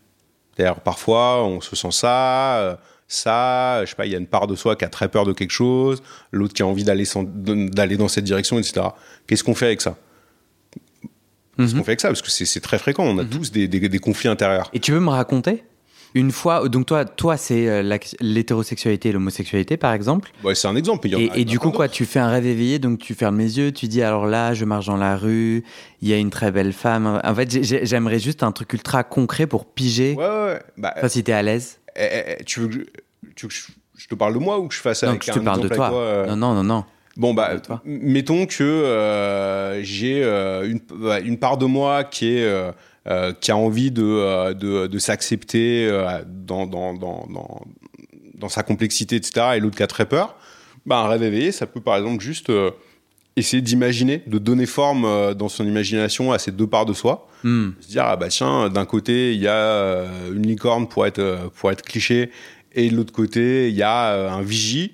C'est-à-dire 0.55 0.79
parfois 0.81 1.43
on 1.43 1.61
se 1.61 1.75
sent 1.75 1.91
ça, 1.91 2.79
ça, 3.11 3.83
je 3.83 3.89
sais 3.89 3.95
pas, 3.95 4.05
il 4.05 4.11
y 4.13 4.15
a 4.15 4.17
une 4.17 4.25
part 4.25 4.47
de 4.47 4.55
soi 4.55 4.77
qui 4.77 4.85
a 4.85 4.89
très 4.89 5.09
peur 5.09 5.25
de 5.25 5.33
quelque 5.33 5.51
chose, 5.51 6.01
l'autre 6.31 6.53
qui 6.53 6.61
a 6.61 6.65
envie 6.65 6.85
d'aller 6.85 7.03
d'aller 7.25 7.97
dans 7.97 8.07
cette 8.07 8.23
direction, 8.23 8.57
etc. 8.57 8.87
Qu'est-ce 9.27 9.43
qu'on 9.43 9.53
fait 9.53 9.65
avec 9.65 9.81
ça? 9.81 9.97
Qu'est-ce 11.57 11.73
mhm. 11.73 11.79
qu'on 11.79 11.83
fait 11.83 11.91
avec 11.91 11.99
ça? 11.99 12.07
Parce 12.07 12.21
que 12.21 12.29
c'est 12.29 12.61
très 12.61 12.77
fréquent, 12.77 13.03
on 13.03 13.17
a 13.17 13.23
mhm. 13.23 13.29
tous 13.29 13.51
des, 13.51 13.67
des, 13.67 13.99
conflits 13.99 14.29
intérieurs. 14.29 14.69
Et 14.71 14.79
tu 14.79 14.93
veux 14.93 15.01
me 15.01 15.09
raconter? 15.09 15.65
Une 16.13 16.31
fois, 16.31 16.69
donc 16.69 16.85
toi, 16.85 17.03
toi 17.03 17.35
c'est 17.35 17.67
euh, 17.67 17.97
l'hétérosexualité 18.21 19.09
et 19.09 19.11
l'homosexualité, 19.11 19.75
par 19.75 19.93
exemple. 19.93 20.31
Ouais, 20.45 20.55
c'est 20.55 20.69
un 20.69 20.77
exemple. 20.77 21.09
et, 21.09 21.43
du 21.43 21.59
coup, 21.59 21.71
quoi, 21.71 21.89
tu 21.89 22.05
fais 22.05 22.19
un 22.19 22.29
rêve 22.29 22.45
éveillé, 22.45 22.79
donc 22.79 22.99
tu 22.99 23.13
fermes 23.13 23.39
les 23.39 23.57
yeux, 23.57 23.73
tu 23.73 23.89
dis 23.89 24.01
alors 24.01 24.25
là, 24.25 24.53
je 24.53 24.63
marche 24.63 24.85
dans 24.85 24.97
la 24.97 25.17
rue, 25.17 25.65
il 26.01 26.07
y 26.07 26.13
a 26.13 26.17
une 26.17 26.29
très 26.29 26.51
belle 26.51 26.71
femme. 26.71 27.19
En 27.21 27.35
fait, 27.35 27.61
j'aimerais 27.61 28.19
juste 28.19 28.41
un 28.41 28.53
truc 28.53 28.71
ultra 28.71 29.03
concret 29.03 29.47
pour 29.47 29.65
piger. 29.65 30.15
Ouais, 30.15 30.25
ouais. 30.25 30.61
Bah, 30.77 30.93
enfin, 30.95 31.09
si 31.09 31.25
t'es 31.25 31.33
à 31.33 31.43
l'aise. 31.43 31.80
Eh, 31.95 32.03
eh, 32.03 32.35
eh, 32.39 32.43
tu, 32.43 32.61
veux 32.61 32.67
que 32.67 33.49
je, 33.49 33.71
je, 33.97 34.07
te 34.07 34.15
parle 34.15 34.33
de 34.33 34.39
moi 34.39 34.59
ou 34.59 34.67
que 34.67 34.73
je 34.73 34.79
fasse 34.79 35.03
avec 35.03 35.25
je 35.25 35.31
te 35.31 35.39
parle 35.39 35.61
de 35.61 35.67
toi. 35.67 35.93
Euh 35.93 36.25
non, 36.27 36.35
non, 36.35 36.55
non, 36.55 36.63
non. 36.63 36.85
Bon, 37.17 37.33
bah, 37.33 37.51
mettons 37.83 38.45
que 38.45 38.63
euh, 38.63 39.83
j'ai 39.83 40.23
euh, 40.23 40.69
une, 40.69 40.79
bah, 40.95 41.19
une, 41.19 41.37
part 41.37 41.57
de 41.57 41.65
moi 41.65 42.05
qui, 42.05 42.37
est, 42.37 42.73
qui 43.41 43.51
a 43.51 43.57
envie 43.57 43.91
de, 43.91 44.53
de, 44.53 44.87
de 44.87 44.99
s'accepter 44.99 45.89
dans, 46.25 46.65
dans, 46.65 46.93
dans, 46.93 47.27
dans, 48.35 48.49
sa 48.49 48.63
complexité, 48.63 49.17
etc., 49.17 49.47
et 49.55 49.59
l'autre 49.59 49.75
qui 49.75 49.83
a 49.83 49.87
très 49.87 50.05
peur. 50.05 50.35
Bah, 50.85 50.99
un 50.99 51.09
rêve 51.09 51.23
éveillé, 51.23 51.51
ça 51.51 51.67
peut 51.67 51.81
par 51.81 51.97
exemple 51.97 52.23
juste 52.23 52.49
essayer 53.35 53.61
d'imaginer, 53.61 54.23
de 54.27 54.37
donner 54.37 54.65
forme 54.65 55.33
dans 55.35 55.49
son 55.49 55.65
imagination 55.65 56.31
à 56.31 56.39
ces 56.39 56.51
deux 56.51 56.67
parts 56.67 56.85
de 56.85 56.93
soi. 56.93 57.27
Hmm. 57.43 57.69
Se 57.79 57.87
dire, 57.87 58.03
ah 58.05 58.15
bah 58.17 58.27
tiens, 58.27 58.69
d'un 58.69 58.85
côté, 58.85 59.33
il 59.33 59.41
y 59.41 59.47
a 59.47 60.05
une 60.31 60.45
licorne 60.45 60.87
pour 60.87 61.05
être, 61.05 61.49
pour 61.55 61.71
être 61.71 61.81
cliché, 61.81 62.29
et 62.73 62.89
de 62.89 62.95
l'autre 62.95 63.13
côté, 63.13 63.69
il 63.69 63.75
y 63.75 63.83
a 63.83 64.13
euh, 64.13 64.29
un 64.29 64.41
vigie 64.41 64.93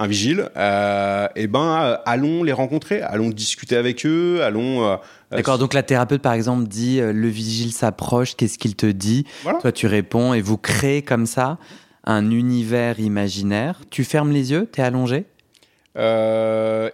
un 0.00 0.06
vigile, 0.06 0.48
euh, 0.56 1.26
et 1.34 1.48
ben 1.48 1.80
euh, 1.80 1.96
allons 2.06 2.44
les 2.44 2.52
rencontrer, 2.52 3.02
allons 3.02 3.30
discuter 3.30 3.74
avec 3.74 4.06
eux, 4.06 4.44
allons. 4.44 4.96
D'accord. 5.32 5.58
Donc 5.58 5.74
la 5.74 5.82
thérapeute 5.82 6.22
par 6.22 6.34
exemple 6.34 6.68
dit 6.68 7.00
le 7.00 7.26
vigile 7.26 7.72
s'approche, 7.72 8.36
qu'est-ce 8.36 8.58
qu'il 8.58 8.76
te 8.76 8.86
dit? 8.86 9.24
Toi 9.60 9.72
tu 9.72 9.88
réponds 9.88 10.34
et 10.34 10.40
vous 10.40 10.56
créez 10.56 11.02
comme 11.02 11.26
ça 11.26 11.58
un 12.04 12.30
univers 12.30 13.00
imaginaire. 13.00 13.80
Tu 13.90 14.04
fermes 14.04 14.30
les 14.30 14.52
yeux, 14.52 14.68
t'es 14.70 14.82
allongé? 14.82 15.26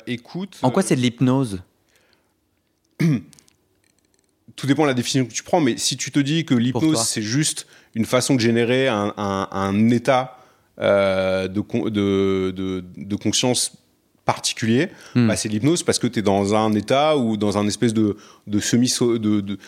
Écoute. 0.06 0.58
En 0.62 0.70
quoi 0.70 0.82
c'est 0.82 0.96
de 0.96 1.00
l'hypnose? 1.00 1.62
Tout 4.56 4.66
dépend 4.66 4.82
de 4.82 4.88
la 4.88 4.94
définition 4.94 5.26
que 5.26 5.32
tu 5.32 5.42
prends, 5.42 5.60
mais 5.60 5.76
si 5.76 5.96
tu 5.96 6.10
te 6.12 6.20
dis 6.20 6.44
que 6.44 6.54
l'hypnose 6.54 7.02
c'est 7.02 7.22
juste 7.22 7.66
une 7.94 8.04
façon 8.04 8.34
de 8.34 8.40
générer 8.40 8.88
un, 8.88 9.90
état 9.90 10.38
euh, 10.80 11.48
de, 11.48 11.88
de, 11.88 12.84
de, 12.96 13.16
conscience 13.16 13.72
particulier, 14.24 14.88
hmm. 15.14 15.28
bah, 15.28 15.36
c'est 15.36 15.48
l'hypnose 15.48 15.82
parce 15.82 15.98
que 15.98 16.06
tu 16.06 16.20
es 16.20 16.22
dans 16.22 16.54
un 16.54 16.72
état 16.72 17.16
ou 17.16 17.36
dans 17.36 17.58
un 17.58 17.66
espèce 17.66 17.94
de, 17.94 18.16
de 18.46 18.60
semi 18.60 18.92
de, 19.00 19.40
de 19.40 19.58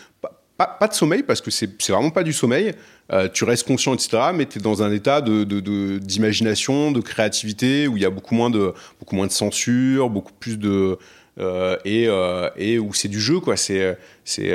pas, 0.57 0.65
pas, 0.65 0.87
de 0.87 0.93
sommeil 0.93 1.23
parce 1.23 1.41
que 1.41 1.51
c'est 1.51 1.69
vraiment 1.89 2.09
pas 2.09 2.23
du 2.23 2.33
sommeil. 2.33 2.73
Euh, 3.11 3.29
tu 3.31 3.43
restes 3.43 3.67
conscient, 3.67 3.93
etc. 3.93 4.17
Mais 4.33 4.45
tu 4.45 4.59
es 4.59 4.61
dans 4.61 4.83
un 4.83 4.91
état 4.91 5.21
d'imagination, 5.21 6.91
de, 6.91 6.97
de, 6.97 7.01
créativité 7.01 7.87
où 7.87 7.97
il 7.97 8.03
y 8.03 8.05
a 8.05 8.09
beaucoup 8.09 8.35
moins 8.35 8.49
de 8.49 8.73
beaucoup 8.99 9.15
moins 9.15 9.27
de 9.27 9.31
censure, 9.31 10.09
beaucoup 10.09 10.33
plus 10.33 10.57
de 10.57 10.97
euh, 11.39 11.77
et, 11.85 12.07
et 12.57 12.79
où 12.79 12.93
c'est 12.93 13.07
du 13.07 13.19
jeu 13.19 13.39
quoi. 13.39 13.55
C'est 13.55 13.97
c'est. 14.25 14.51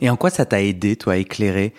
Et 0.00 0.10
en 0.10 0.16
quoi 0.16 0.30
ça 0.30 0.46
t'a 0.46 0.62
aidé 0.62 0.96
toi 0.96 1.12
à 1.12 1.16
éclairer? 1.16 1.74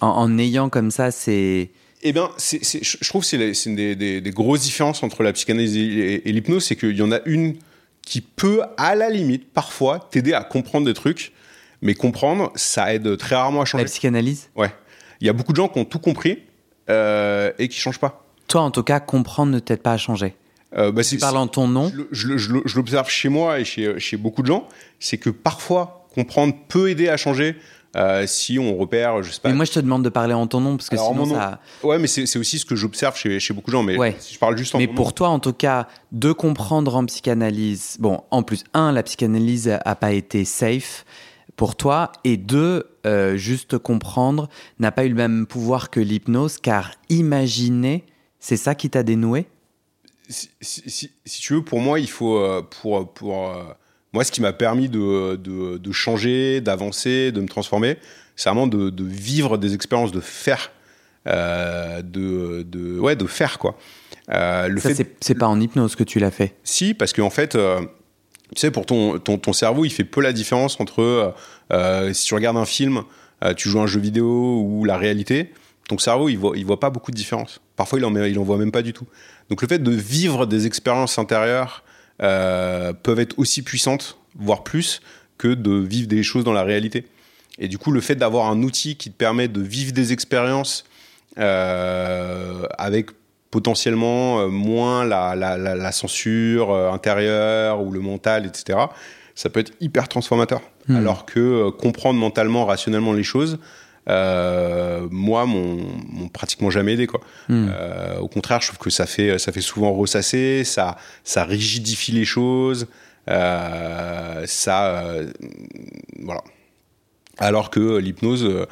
En, 0.00 0.38
ayant 0.38 0.68
comme 0.68 0.90
ça 0.90 1.10
ces... 1.10 1.70
Eh 2.02 2.12
bien, 2.12 2.30
je 2.38 3.08
trouve 3.08 3.22
que 3.22 3.54
c'est 3.54 3.70
une 3.70 3.76
des, 3.76 4.30
grosses 4.30 4.62
différences 4.62 5.02
entre 5.02 5.22
la 5.22 5.32
psychanalyse 5.32 5.76
et, 5.76 6.32
l'hypnose, 6.32 6.64
c'est 6.64 6.76
qu'il 6.76 6.96
y 6.96 7.02
en 7.02 7.12
a 7.12 7.20
une 7.24 7.56
qui 8.02 8.20
peut, 8.20 8.60
à 8.76 8.94
la 8.94 9.08
limite, 9.08 9.50
parfois, 9.50 10.06
t'aider 10.10 10.34
à 10.34 10.44
comprendre 10.44 10.84
des 10.84 10.92
trucs, 10.92 11.32
mais 11.84 11.94
comprendre, 11.94 12.50
ça 12.56 12.92
aide 12.94 13.16
très 13.18 13.36
rarement 13.36 13.60
à 13.60 13.64
changer. 13.66 13.84
La 13.84 13.88
psychanalyse 13.88 14.48
Ouais. 14.56 14.74
Il 15.20 15.26
y 15.26 15.30
a 15.30 15.32
beaucoup 15.32 15.52
de 15.52 15.56
gens 15.56 15.68
qui 15.68 15.78
ont 15.78 15.84
tout 15.84 15.98
compris 15.98 16.38
euh, 16.90 17.52
et 17.58 17.68
qui 17.68 17.78
changent 17.78 18.00
pas. 18.00 18.24
Toi, 18.48 18.62
en 18.62 18.70
tout 18.70 18.82
cas, 18.82 19.00
comprendre 19.00 19.52
ne 19.52 19.58
t'aide 19.58 19.82
pas 19.82 19.92
à 19.92 19.96
changer. 19.98 20.34
Euh, 20.76 20.90
bah, 20.90 21.04
tu 21.04 21.18
parles 21.18 21.36
en 21.36 21.46
ton 21.46 21.68
nom. 21.68 21.92
Je, 22.10 22.74
l'observe 22.74 23.08
chez 23.08 23.28
moi 23.28 23.60
et 23.60 23.64
chez, 23.64 24.00
chez 24.00 24.16
beaucoup 24.16 24.40
de 24.40 24.46
gens, 24.46 24.66
c'est 24.98 25.18
que 25.18 25.28
parfois, 25.30 26.08
comprendre 26.14 26.54
peut 26.68 26.88
aider 26.88 27.08
à 27.08 27.18
changer 27.18 27.54
euh, 27.96 28.26
si 28.26 28.58
on 28.58 28.76
repère, 28.76 29.22
je 29.22 29.30
sais 29.30 29.40
pas. 29.40 29.50
Mais 29.50 29.54
moi, 29.54 29.66
je 29.66 29.72
te 29.72 29.78
demande 29.78 30.02
de 30.02 30.08
parler 30.08 30.34
en 30.34 30.46
ton 30.46 30.62
nom 30.62 30.76
parce 30.78 30.88
que 30.88 30.96
sinon 30.96 31.26
ça. 31.26 31.60
Ouais, 31.82 31.98
mais 31.98 32.06
c'est 32.06 32.38
aussi 32.38 32.58
ce 32.58 32.64
que 32.64 32.74
j'observe 32.74 33.16
chez, 33.16 33.38
chez, 33.38 33.52
beaucoup 33.52 33.70
de 33.70 33.76
gens. 33.76 33.82
Mais 33.82 34.16
si 34.18 34.34
je 34.34 34.38
parle 34.38 34.56
juste 34.56 34.74
en 34.74 34.78
Mais 34.78 34.88
pour 34.88 35.12
toi, 35.12 35.28
en 35.28 35.38
tout 35.38 35.52
cas, 35.52 35.86
de 36.12 36.32
comprendre 36.32 36.96
en 36.96 37.04
psychanalyse. 37.04 37.98
Bon, 38.00 38.22
en 38.30 38.42
plus, 38.42 38.64
un, 38.72 38.90
la 38.90 39.02
psychanalyse 39.02 39.78
a 39.84 39.94
pas 39.94 40.12
été 40.12 40.46
safe 40.46 41.04
pour 41.56 41.76
toi, 41.76 42.10
et 42.24 42.36
deux, 42.36 42.84
euh, 43.06 43.36
juste 43.36 43.78
comprendre 43.78 44.48
n'a 44.78 44.90
pas 44.92 45.04
eu 45.04 45.08
le 45.08 45.14
même 45.14 45.46
pouvoir 45.46 45.90
que 45.90 46.00
l'hypnose, 46.00 46.58
car 46.58 46.92
imaginer, 47.08 48.04
c'est 48.40 48.56
ça 48.56 48.74
qui 48.74 48.90
t'a 48.90 49.02
dénoué? 49.02 49.46
Si, 50.28 50.48
si, 50.60 51.10
si, 51.24 51.40
tu 51.40 51.54
veux, 51.54 51.62
pour 51.62 51.80
moi, 51.80 52.00
il 52.00 52.08
faut. 52.08 52.38
euh, 52.38 52.62
Pour, 52.62 53.12
pour, 53.12 53.48
euh, 53.50 53.62
moi, 54.12 54.24
ce 54.24 54.32
qui 54.32 54.40
m'a 54.40 54.52
permis 54.52 54.88
de, 54.88 55.36
de, 55.36 55.76
de 55.76 55.92
changer, 55.92 56.60
d'avancer, 56.60 57.30
de 57.32 57.40
me 57.40 57.46
transformer, 57.48 57.98
c'est 58.36 58.48
vraiment 58.48 58.66
de, 58.66 58.90
de 58.90 59.04
vivre 59.04 59.58
des 59.58 59.74
expériences, 59.74 60.12
de 60.12 60.20
faire. 60.20 60.72
de, 61.26 62.62
de, 62.62 62.98
ouais, 62.98 63.16
de 63.16 63.26
faire, 63.26 63.58
quoi. 63.58 63.76
Le 64.28 64.78
Ça, 64.80 64.94
fait, 64.94 65.16
c'est- 65.20 65.34
pas 65.34 65.46
en 65.48 65.60
hypnose 65.60 65.94
que 65.96 66.04
tu 66.04 66.18
l'as 66.18 66.30
fait? 66.30 66.54
si, 66.64 66.94
parce 66.94 67.12
qu'en 67.12 67.30
fait, 67.30 67.54
euh, 67.54 67.80
tu 68.52 68.60
sais, 68.60 68.70
pour 68.70 68.86
ton, 68.86 69.18
ton, 69.18 69.38
ton 69.38 69.52
cerveau, 69.52 69.84
il 69.84 69.90
fait 69.90 70.04
peu 70.04 70.20
la 70.20 70.32
différence 70.32 70.78
entre 70.80 71.02
euh, 71.02 71.30
euh, 71.72 72.12
si 72.12 72.26
tu 72.26 72.34
regardes 72.34 72.56
un 72.56 72.66
film, 72.66 73.02
euh, 73.42 73.54
tu 73.54 73.68
joues 73.68 73.80
à 73.80 73.84
un 73.84 73.86
jeu 73.86 74.00
vidéo 74.00 74.62
ou 74.62 74.84
la 74.84 74.96
réalité. 74.96 75.52
Ton 75.88 75.98
cerveau, 75.98 76.28
il 76.28 76.36
voit, 76.36 76.56
il 76.56 76.64
voit 76.64 76.80
pas 76.80 76.90
beaucoup 76.90 77.10
de 77.10 77.16
différence. 77.16 77.60
Parfois, 77.76 77.98
il 77.98 78.04
en, 78.04 78.14
il 78.16 78.38
en 78.38 78.42
voit 78.42 78.58
même 78.58 78.72
pas 78.72 78.82
du 78.82 78.92
tout. 78.92 79.06
Donc, 79.50 79.62
le 79.62 79.68
fait 79.68 79.82
de 79.82 79.90
vivre 79.90 80.46
des 80.46 80.66
expériences 80.66 81.18
intérieures 81.18 81.84
peuvent 82.18 83.18
être 83.18 83.38
aussi 83.38 83.62
puissantes, 83.62 84.18
voire 84.36 84.62
plus, 84.62 85.02
que 85.36 85.48
de 85.48 85.72
vivre 85.72 86.06
des 86.06 86.22
choses 86.22 86.44
dans 86.44 86.52
la 86.52 86.62
réalité. 86.62 87.06
Et 87.58 87.68
du 87.68 87.76
coup, 87.76 87.90
le 87.90 88.00
fait 88.00 88.14
d'avoir 88.14 88.46
un 88.46 88.62
outil 88.62 88.96
qui 88.96 89.10
te 89.10 89.16
permet 89.16 89.48
de 89.48 89.60
vivre 89.60 89.92
des 89.92 90.12
expériences 90.12 90.84
avec 91.36 93.10
potentiellement 93.54 94.40
euh, 94.40 94.48
moins 94.48 95.04
la, 95.04 95.36
la, 95.36 95.56
la, 95.56 95.76
la 95.76 95.92
censure 95.92 96.72
euh, 96.72 96.90
intérieure 96.90 97.80
ou 97.80 97.92
le 97.92 98.00
mental, 98.00 98.46
etc., 98.46 98.80
ça 99.36 99.48
peut 99.48 99.60
être 99.60 99.70
hyper 99.80 100.08
transformateur. 100.08 100.60
Hmm. 100.88 100.96
Alors 100.96 101.24
que 101.24 101.38
euh, 101.38 101.70
comprendre 101.70 102.18
mentalement, 102.18 102.66
rationnellement 102.66 103.12
les 103.12 103.22
choses, 103.22 103.60
euh, 104.08 105.06
moi, 105.08 105.46
m'ont 105.46 106.28
pratiquement 106.32 106.68
jamais 106.68 106.94
aidé. 106.94 107.06
Quoi. 107.06 107.20
Hmm. 107.48 107.68
Euh, 107.70 108.18
au 108.18 108.26
contraire, 108.26 108.60
je 108.60 108.66
trouve 108.66 108.80
que 108.80 108.90
ça 108.90 109.06
fait, 109.06 109.38
ça 109.38 109.52
fait 109.52 109.60
souvent 109.60 109.92
ressasser, 109.92 110.64
ça, 110.64 110.96
ça 111.22 111.44
rigidifie 111.44 112.10
les 112.10 112.24
choses, 112.24 112.88
euh, 113.30 114.42
ça, 114.46 115.04
voilà. 116.20 116.42
Alors 117.38 117.70
que 117.70 117.98
l'hypnose 117.98 118.66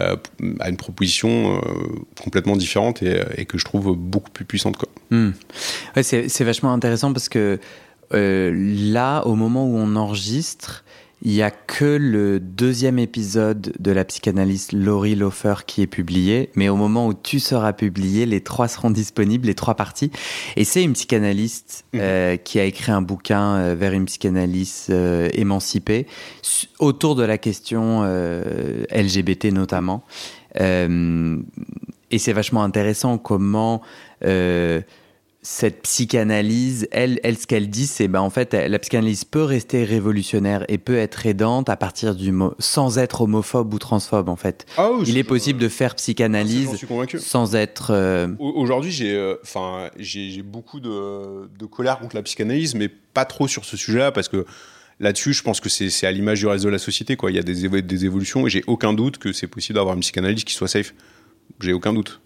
euh, 0.00 0.16
euh, 0.42 0.54
a 0.60 0.68
une 0.68 0.76
proposition 0.76 1.56
euh, 1.56 1.60
complètement 2.22 2.56
différente 2.56 3.02
et, 3.02 3.22
et 3.36 3.44
que 3.44 3.58
je 3.58 3.64
trouve 3.64 3.96
beaucoup 3.96 4.30
plus 4.30 4.44
puissante. 4.44 4.76
Hmm. 5.10 5.30
C'est 6.02 6.44
vachement 6.44 6.72
intéressant 6.72 7.12
parce 7.12 7.28
que 7.28 7.58
euh, 8.12 8.52
là, 8.54 9.22
au 9.26 9.34
moment 9.34 9.66
où 9.66 9.76
on 9.76 9.96
enregistre, 9.96 10.84
il 11.24 11.32
y 11.32 11.42
a 11.42 11.50
que 11.50 11.84
le 11.84 12.38
deuxième 12.38 12.98
épisode 12.98 13.72
de 13.78 13.90
la 13.92 14.04
psychanalyste 14.04 14.72
Laurie 14.72 15.14
Lofer 15.14 15.54
qui 15.66 15.80
est 15.80 15.86
publié, 15.86 16.50
mais 16.54 16.68
au 16.68 16.76
moment 16.76 17.06
où 17.06 17.14
tu 17.14 17.40
seras 17.40 17.72
publié, 17.72 18.26
les 18.26 18.42
trois 18.42 18.68
seront 18.68 18.90
disponibles, 18.90 19.46
les 19.46 19.54
trois 19.54 19.74
parties. 19.74 20.10
Et 20.56 20.64
c'est 20.64 20.82
une 20.82 20.92
psychanalyste 20.92 21.86
Mhm. 21.94 22.00
euh, 22.02 22.36
qui 22.36 22.60
a 22.60 22.64
écrit 22.64 22.92
un 22.92 23.00
bouquin 23.00 23.56
euh, 23.56 23.74
vers 23.74 23.92
une 23.92 24.04
psychanalyse 24.04 24.88
euh, 24.90 25.30
émancipée 25.32 26.06
autour 26.78 27.14
de 27.14 27.22
la 27.24 27.38
question 27.38 28.04
LGBT 28.90 29.46
notamment. 29.46 30.04
Et 30.60 32.18
c'est 32.18 32.32
vachement 32.32 32.62
intéressant 32.62 33.16
comment 33.18 33.80
cette 35.46 35.82
psychanalyse, 35.82 36.88
elle, 36.90 37.20
elle 37.22 37.36
ce 37.36 37.46
qu'elle 37.46 37.68
dit, 37.68 37.86
c'est 37.86 38.08
ben 38.08 38.20
en 38.22 38.30
fait 38.30 38.54
la 38.54 38.78
psychanalyse 38.78 39.24
peut 39.24 39.42
rester 39.42 39.84
révolutionnaire 39.84 40.64
et 40.68 40.78
peut 40.78 40.96
être 40.96 41.26
aidante 41.26 41.68
à 41.68 41.76
partir 41.76 42.14
du 42.14 42.32
mo- 42.32 42.54
sans 42.58 42.96
être 42.98 43.20
homophobe 43.20 43.74
ou 43.74 43.78
transphobe 43.78 44.30
en 44.30 44.36
fait. 44.36 44.64
Il 45.06 45.18
est 45.18 45.22
possible 45.22 45.60
de 45.60 45.68
faire 45.68 45.96
psychanalyse 45.96 46.74
suis 46.76 46.86
convaincu. 46.86 47.18
sans 47.18 47.54
être 47.56 47.88
euh, 47.90 48.28
Au- 48.38 48.52
Aujourd'hui, 48.56 48.90
j'ai 48.90 49.14
euh, 49.14 49.36
enfin, 49.42 49.90
j'ai 49.98 50.30
j'ai 50.30 50.42
beaucoup 50.42 50.80
de, 50.80 51.46
de 51.58 51.66
colère 51.66 51.98
contre 51.98 52.16
la 52.16 52.22
psychanalyse, 52.22 52.74
mais 52.74 52.88
pas 52.88 53.26
trop 53.26 53.46
sur 53.46 53.66
ce 53.66 53.76
sujet-là, 53.76 54.12
parce 54.12 54.28
que 54.28 54.46
là-dessus, 54.98 55.34
je 55.34 55.42
pense 55.42 55.60
que 55.60 55.68
c'est 55.68 56.06
à 56.06 56.10
l'image 56.10 56.38
du 56.40 56.46
reste 56.46 56.64
de 56.64 56.70
la 56.70 56.78
société. 56.78 57.16
Quoi. 57.16 57.30
Il 57.30 57.36
y 57.36 57.38
a 57.38 57.42
des, 57.42 57.66
évo- 57.68 57.82
des 57.82 58.04
évolutions, 58.06 58.46
et 58.46 58.50
j'ai 58.50 58.64
aucun 58.66 58.94
doute 58.94 59.18
que 59.18 59.32
c'est 59.34 59.46
possible 59.46 59.74
d'avoir 59.76 59.94
une 59.94 60.00
psychanalyse 60.00 60.44
qui 60.44 60.54
soit 60.54 60.68
safe. 60.68 60.94
J'ai 61.60 61.74
aucun 61.74 61.92
doute. 61.92 62.22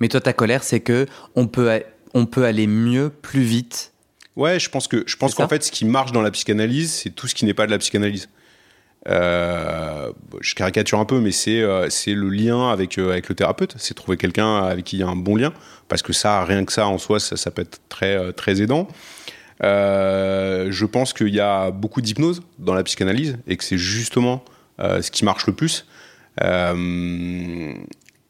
Mais 0.00 0.08
toi 0.08 0.20
ta 0.20 0.32
colère 0.32 0.62
c'est 0.64 0.80
que 0.80 1.06
on 1.36 1.46
peut 1.46 1.70
on 2.16 2.24
peut 2.24 2.44
aller 2.44 2.66
mieux 2.66 3.10
plus 3.10 3.42
vite. 3.42 3.92
Ouais, 4.36 4.58
je 4.58 4.70
pense 4.70 4.88
que 4.88 5.04
je 5.06 5.16
pense 5.16 5.34
qu'en 5.34 5.48
fait, 5.48 5.62
ce 5.62 5.70
qui 5.70 5.84
marche 5.84 6.12
dans 6.12 6.22
la 6.22 6.30
psychanalyse, 6.30 6.90
c'est 6.90 7.10
tout 7.10 7.26
ce 7.26 7.34
qui 7.34 7.44
n'est 7.44 7.54
pas 7.54 7.66
de 7.66 7.70
la 7.70 7.78
psychanalyse. 7.78 8.28
Euh, 9.08 10.10
je 10.40 10.54
caricature 10.54 10.98
un 10.98 11.04
peu, 11.04 11.20
mais 11.20 11.30
c'est 11.30 11.60
euh, 11.60 11.88
c'est 11.90 12.14
le 12.14 12.30
lien 12.30 12.70
avec 12.70 12.98
euh, 12.98 13.10
avec 13.12 13.28
le 13.28 13.34
thérapeute. 13.34 13.74
C'est 13.76 13.92
trouver 13.92 14.16
quelqu'un 14.16 14.64
avec 14.64 14.86
qui 14.86 14.96
il 14.96 15.00
y 15.00 15.02
a 15.02 15.08
un 15.08 15.14
bon 15.16 15.36
lien, 15.36 15.52
parce 15.88 16.02
que 16.02 16.14
ça, 16.14 16.42
rien 16.44 16.64
que 16.64 16.72
ça 16.72 16.86
en 16.88 16.96
soi, 16.96 17.20
ça, 17.20 17.36
ça 17.36 17.50
peut 17.50 17.62
être 17.62 17.80
très 17.90 18.32
très 18.32 18.62
aidant. 18.62 18.88
Je 19.60 20.84
pense 20.86 21.12
qu'il 21.12 21.34
y 21.34 21.40
a 21.40 21.70
beaucoup 21.70 22.00
d'hypnose 22.00 22.40
dans 22.58 22.74
la 22.74 22.82
psychanalyse 22.82 23.36
et 23.46 23.58
que 23.58 23.64
c'est 23.64 23.78
justement 23.78 24.42
ce 24.78 25.10
qui 25.10 25.26
marche 25.26 25.46
le 25.46 25.52
plus. 25.52 25.86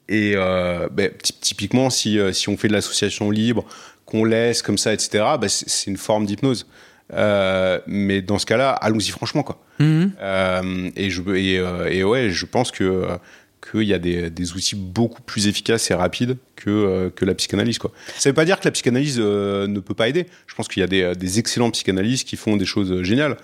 Et 0.08 0.32
euh, 0.36 0.88
ben, 0.90 1.10
ty- 1.22 1.32
typiquement, 1.40 1.90
si, 1.90 2.18
euh, 2.18 2.32
si 2.32 2.48
on 2.48 2.56
fait 2.56 2.68
de 2.68 2.72
l'association 2.72 3.30
libre, 3.30 3.64
qu'on 4.04 4.24
laisse 4.24 4.62
comme 4.62 4.78
ça, 4.78 4.92
etc., 4.92 5.24
ben, 5.40 5.48
c'est 5.48 5.90
une 5.90 5.96
forme 5.96 6.26
d'hypnose. 6.26 6.66
Euh, 7.12 7.80
mais 7.86 8.20
dans 8.22 8.38
ce 8.38 8.46
cas-là, 8.46 8.70
allons-y 8.70 9.10
franchement, 9.10 9.42
quoi. 9.42 9.60
Euh, 9.80 10.90
et, 10.96 11.10
je, 11.10 11.22
et, 11.34 11.54
et 11.98 12.04
ouais, 12.04 12.30
je 12.30 12.46
pense 12.46 12.70
que 12.70 13.06
qu'il 13.72 13.82
y 13.82 13.94
a 13.94 13.98
des, 13.98 14.30
des 14.30 14.52
outils 14.52 14.76
beaucoup 14.76 15.22
plus 15.22 15.48
efficaces 15.48 15.90
et 15.90 15.94
rapides 15.94 16.36
que, 16.54 17.08
que 17.16 17.24
la 17.24 17.34
psychanalyse. 17.34 17.78
Quoi. 17.78 17.90
Ça 18.16 18.28
ne 18.28 18.32
veut 18.32 18.34
pas 18.36 18.44
dire 18.44 18.60
que 18.60 18.64
la 18.64 18.70
psychanalyse 18.70 19.16
euh, 19.18 19.66
ne 19.66 19.80
peut 19.80 19.94
pas 19.94 20.08
aider. 20.08 20.26
Je 20.46 20.54
pense 20.54 20.68
qu'il 20.68 20.82
y 20.82 20.84
a 20.84 20.86
des, 20.86 21.16
des 21.16 21.38
excellents 21.40 21.70
psychanalystes 21.72 22.28
qui 22.28 22.36
font 22.36 22.56
des 22.56 22.64
choses 22.64 23.02
géniales. 23.02 23.36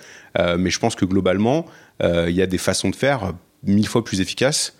Mais 0.58 0.70
je 0.70 0.78
pense 0.78 0.94
que 0.94 1.04
globalement, 1.04 1.66
il 2.02 2.30
y 2.30 2.40
a 2.42 2.46
des 2.46 2.58
façons 2.58 2.90
de 2.90 2.96
faire 2.96 3.32
mille 3.64 3.88
fois 3.88 4.04
plus 4.04 4.20
efficaces, 4.20 4.74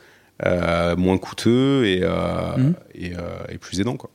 moins 0.97 1.19
coûteux 1.19 1.85
et, 1.87 2.01
euh, 2.03 2.73
et, 2.95 3.15
euh, 3.17 3.21
et 3.49 3.59
plus 3.59 3.81
aidants. 3.81 3.97
Quoi. 3.97 4.11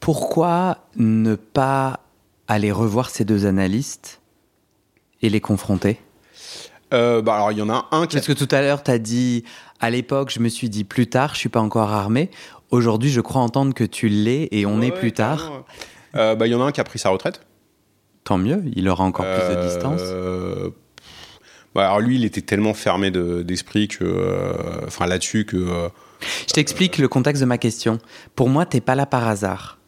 Pourquoi 0.00 0.78
ne 0.96 1.34
pas 1.34 2.00
aller 2.48 2.70
revoir 2.72 3.10
ces 3.10 3.24
deux 3.24 3.46
analystes 3.46 4.20
et 5.22 5.28
les 5.28 5.40
confronter? 5.40 6.00
Euh, 6.94 7.20
bah, 7.20 7.34
alors, 7.34 7.52
il 7.52 7.58
y 7.58 7.62
en 7.62 7.70
a 7.70 7.88
un 7.90 8.06
qui 8.06 8.16
Parce 8.16 8.26
que 8.28 8.32
tout 8.32 8.48
à 8.50 8.60
l'heure, 8.60 8.82
tu 8.82 8.90
as 8.92 8.98
dit, 8.98 9.44
à 9.80 9.90
l'époque, 9.90 10.30
je 10.30 10.38
me 10.40 10.48
suis 10.48 10.68
dit 10.68 10.84
plus 10.84 11.08
tard, 11.08 11.34
je 11.34 11.40
suis 11.40 11.48
pas 11.48 11.60
encore 11.60 11.90
armé. 11.92 12.30
Aujourd'hui, 12.70 13.10
je 13.10 13.20
crois 13.20 13.42
entendre 13.42 13.74
que 13.74 13.84
tu 13.84 14.08
l'es 14.08 14.48
et 14.52 14.66
on 14.66 14.80
est 14.80 14.92
plus 14.92 15.12
tard. 15.12 15.64
Euh, 16.14 16.34
bah, 16.36 16.46
Il 16.46 16.52
y 16.52 16.54
en 16.54 16.62
a 16.62 16.64
un 16.64 16.72
qui 16.72 16.80
a 16.80 16.84
pris 16.84 16.98
sa 16.98 17.08
retraite. 17.10 17.40
Tant 18.24 18.38
mieux, 18.38 18.62
il 18.74 18.88
aura 18.88 19.04
encore 19.04 19.24
plus 19.24 19.54
de 19.54 19.58
Euh, 19.58 19.68
distance. 19.68 20.00
Alors 21.84 22.00
lui, 22.00 22.16
il 22.16 22.24
était 22.24 22.40
tellement 22.42 22.74
fermé 22.74 23.10
de- 23.10 23.42
d'esprit 23.42 23.88
que, 23.88 24.04
euh, 24.04 24.52
enfin 24.86 25.06
là-dessus 25.06 25.44
que. 25.44 25.56
euh, 25.56 25.88
Je 26.48 26.52
t'explique 26.52 26.98
le 26.98 27.08
contexte 27.08 27.40
de 27.42 27.46
ma 27.46 27.58
question. 27.58 27.98
Pour 28.34 28.48
moi, 28.48 28.66
t'es 28.66 28.80
pas 28.80 28.94
là 28.94 29.06
par 29.06 29.26
hasard. 29.28 29.78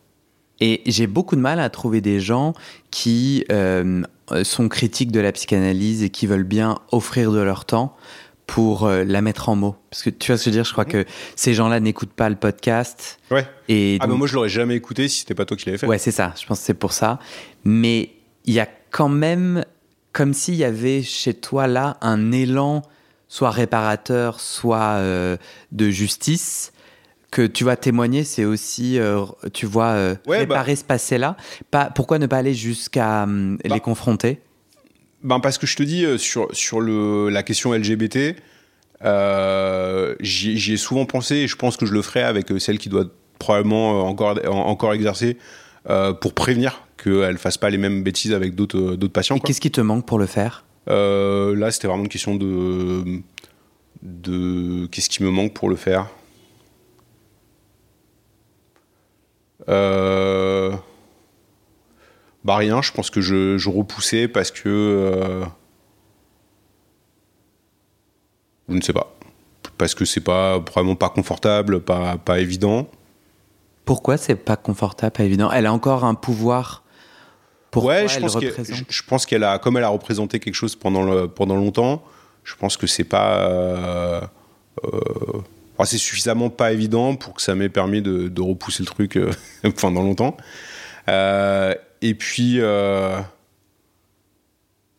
Et 0.60 0.82
j'ai 0.86 1.06
beaucoup 1.06 1.36
de 1.36 1.40
mal 1.40 1.60
à 1.60 1.70
trouver 1.70 2.00
des 2.00 2.18
gens 2.20 2.52
qui 2.90 3.44
euh, 3.52 4.02
sont 4.42 4.68
critiques 4.68 5.12
de 5.12 5.20
la 5.20 5.30
psychanalyse 5.32 6.02
et 6.02 6.10
qui 6.10 6.26
veulent 6.26 6.42
bien 6.42 6.78
offrir 6.90 7.30
de 7.30 7.40
leur 7.40 7.64
temps 7.64 7.96
pour 8.48 8.86
euh, 8.86 9.04
la 9.04 9.20
mettre 9.20 9.50
en 9.50 9.54
mots. 9.56 9.76
Parce 9.90 10.02
que 10.02 10.10
tu 10.10 10.32
vois 10.32 10.36
ce 10.38 10.44
que 10.46 10.50
je 10.50 10.56
veux 10.56 10.56
dire, 10.62 10.64
je 10.64 10.72
crois 10.72 10.84
que 10.84 11.04
ces 11.36 11.54
gens-là 11.54 11.78
n'écoutent 11.80 12.12
pas 12.12 12.28
le 12.28 12.34
podcast. 12.34 13.20
Ouais. 13.30 13.46
Et 13.68 13.98
Ah 14.00 14.06
donc- 14.08 14.18
moi 14.18 14.26
je 14.26 14.34
l'aurais 14.34 14.48
jamais 14.48 14.74
écouté 14.74 15.06
si 15.06 15.20
c'était 15.20 15.34
pas 15.34 15.44
toi 15.44 15.56
qui 15.56 15.66
l'avais 15.66 15.78
fait. 15.78 15.86
Ouais, 15.86 15.98
c'est 15.98 16.10
ça. 16.10 16.34
Je 16.40 16.44
pense 16.46 16.58
que 16.58 16.64
c'est 16.64 16.74
pour 16.74 16.92
ça. 16.92 17.20
Mais 17.64 18.10
il 18.46 18.54
y 18.54 18.58
a 18.60 18.66
quand 18.90 19.08
même, 19.10 19.64
comme 20.18 20.34
s'il 20.34 20.56
y 20.56 20.64
avait 20.64 21.00
chez 21.02 21.32
toi 21.32 21.68
là 21.68 21.96
un 22.00 22.32
élan, 22.32 22.82
soit 23.28 23.52
réparateur, 23.52 24.40
soit 24.40 24.96
euh, 24.96 25.36
de 25.70 25.90
justice, 25.90 26.72
que 27.30 27.46
tu 27.46 27.62
vas 27.62 27.76
témoigner. 27.76 28.24
C'est 28.24 28.44
aussi, 28.44 28.98
euh, 28.98 29.24
tu 29.54 29.64
vois, 29.66 29.90
euh, 29.90 30.16
Ouais, 30.26 30.38
réparer 30.38 30.74
ce 30.74 30.82
passé-là. 30.82 31.36
Pas, 31.70 31.84
pourquoi 31.94 32.18
ne 32.18 32.26
pas 32.26 32.38
aller 32.38 32.52
jusqu'à 32.52 33.22
hum, 33.22 33.58
Bah. 33.64 33.76
les 33.76 33.80
confronter? 33.80 34.40
Ben 35.22 35.38
parce 35.38 35.56
que 35.56 35.68
je 35.68 35.76
te 35.76 35.84
dis 35.84 36.04
sur 36.18 36.48
sur 36.52 36.80
le 36.80 37.28
la 37.28 37.44
question 37.44 37.72
LGBT, 37.72 38.34
j'y 40.20 40.72
ai 40.72 40.76
souvent 40.76 41.06
pensé 41.06 41.36
et 41.36 41.46
je 41.46 41.54
pense 41.54 41.76
que 41.76 41.86
je 41.86 41.92
le 41.92 42.02
ferai 42.02 42.22
avec 42.24 42.48
celle 42.58 42.78
qui 42.78 42.88
doit 42.88 43.06
probablement 43.38 44.04
encore 44.08 44.36
en- 44.48 44.66
encore 44.68 44.94
exercer 44.94 45.36
pour 46.20 46.34
prévenir 46.34 46.87
qu'elle 47.02 47.38
fasse 47.38 47.56
pas 47.56 47.70
les 47.70 47.78
mêmes 47.78 48.02
bêtises 48.02 48.34
avec 48.34 48.54
d'autres 48.54 48.94
euh, 48.94 49.08
patients. 49.08 49.36
Et 49.36 49.40
qu'est-ce 49.40 49.60
qui 49.60 49.70
te 49.70 49.80
manque 49.80 50.04
pour 50.04 50.18
le 50.18 50.26
faire? 50.26 50.64
Euh, 50.88 51.56
là, 51.56 51.70
c'était 51.70 51.88
vraiment 51.88 52.04
une 52.04 52.08
question 52.08 52.34
de 52.34 53.22
de 54.02 54.86
qu'est-ce 54.90 55.08
qui 55.08 55.22
me 55.22 55.30
manque 55.30 55.54
pour 55.54 55.68
le 55.68 55.76
faire. 55.76 56.08
Euh... 59.68 60.72
Bah 62.44 62.56
rien, 62.56 62.80
je 62.80 62.92
pense 62.92 63.10
que 63.10 63.20
je, 63.20 63.58
je 63.58 63.68
repoussais 63.68 64.28
parce 64.28 64.50
que 64.50 64.68
euh, 64.68 65.44
je 68.68 68.74
ne 68.76 68.80
sais 68.80 68.92
pas, 68.92 69.14
parce 69.76 69.94
que 69.94 70.04
c'est 70.04 70.22
pas 70.22 70.58
vraiment 70.60 70.94
pas 70.94 71.10
confortable, 71.10 71.80
pas 71.80 72.16
pas 72.16 72.38
évident, 72.38 72.86
Pourquoi 73.88 74.18
c'est 74.18 74.36
pas 74.36 74.56
confortable, 74.56 75.12
pas 75.12 75.24
évident? 75.24 75.50
Elle 75.50 75.64
a 75.64 75.72
encore 75.72 76.04
un 76.04 76.14
pouvoir. 76.14 76.84
Pourquoi 77.80 77.94
ouais, 77.94 78.08
je 78.08 78.14
elle 78.16 78.20
pense, 78.22 78.34
que- 78.36 78.46
représente 78.46 78.76
je, 78.76 78.84
je 78.88 79.02
pense 79.02 79.26
qu'elle 79.26 79.44
a, 79.44 79.58
comme 79.58 79.76
elle 79.76 79.84
a 79.84 79.88
représenté 79.88 80.38
quelque 80.40 80.54
chose 80.54 80.76
pendant, 80.76 81.02
le, 81.02 81.28
pendant 81.28 81.56
longtemps, 81.56 82.02
je 82.44 82.54
pense 82.56 82.76
que 82.76 82.86
c'est 82.86 83.04
pas. 83.04 83.40
euh, 83.50 84.20
euh, 84.84 85.00
c'est 85.84 85.98
suffisamment 85.98 86.50
pas 86.50 86.72
évident 86.72 87.14
pour 87.16 87.34
que 87.34 87.42
ça 87.42 87.54
m'ait 87.54 87.68
permis 87.68 88.02
de, 88.02 88.28
de 88.28 88.40
repousser 88.42 88.82
le 88.82 88.86
truc 88.86 89.16
euh, 89.16 89.30
pendant 89.80 90.02
longtemps. 90.02 90.36
Et 91.08 92.14
puis. 92.14 92.58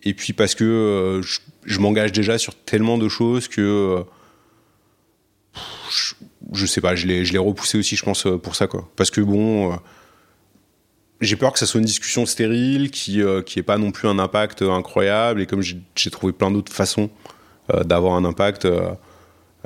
et 0.04 0.14
puis 0.14 0.34
parce 0.34 0.56
que 0.56 1.22
je, 1.24 1.40
je 1.66 1.80
m'engage 1.80 2.12
déjà 2.12 2.38
sur 2.38 2.56
tellement 2.56 2.98
de 2.98 3.08
choses 3.10 3.48
que. 3.48 4.04
je, 5.92 6.14
je 6.54 6.66
sais 6.66 6.82
pas, 6.82 6.96
je 6.96 7.08
l'ai 7.08 7.26
je 7.26 7.34
l'ai 7.34 7.40
repoussé 7.40 7.78
aussi, 7.78 7.96
je 7.96 8.04
pense, 8.04 8.26
pour 8.42 8.56
ça, 8.56 8.68
quoi. 8.68 8.88
Parce 8.96 9.12
que 9.12 9.22
bon. 9.22 9.78
J'ai 11.22 11.36
peur 11.36 11.52
que 11.54 11.60
ça 11.60 11.66
soit 11.66 11.80
une 11.80 11.86
discussion 11.86 12.26
stérile 12.26 12.92
qui 12.92 13.22
euh, 13.22 13.42
qui 13.42 13.60
ait 13.60 13.64
pas 13.64 13.78
non 13.78 13.92
plus 13.92 14.08
un 14.08 14.20
impact 14.20 14.62
euh, 14.62 14.72
incroyable. 14.72 15.42
Et 15.42 15.46
comme 15.46 15.62
j'ai 15.62 16.10
trouvé 16.12 16.34
plein 16.34 16.52
d'autres 16.52 16.72
façons 16.74 17.10
euh, 17.74 17.84
d'avoir 17.84 18.14
un 18.16 18.26
impact 18.26 18.66
euh, 18.66 18.90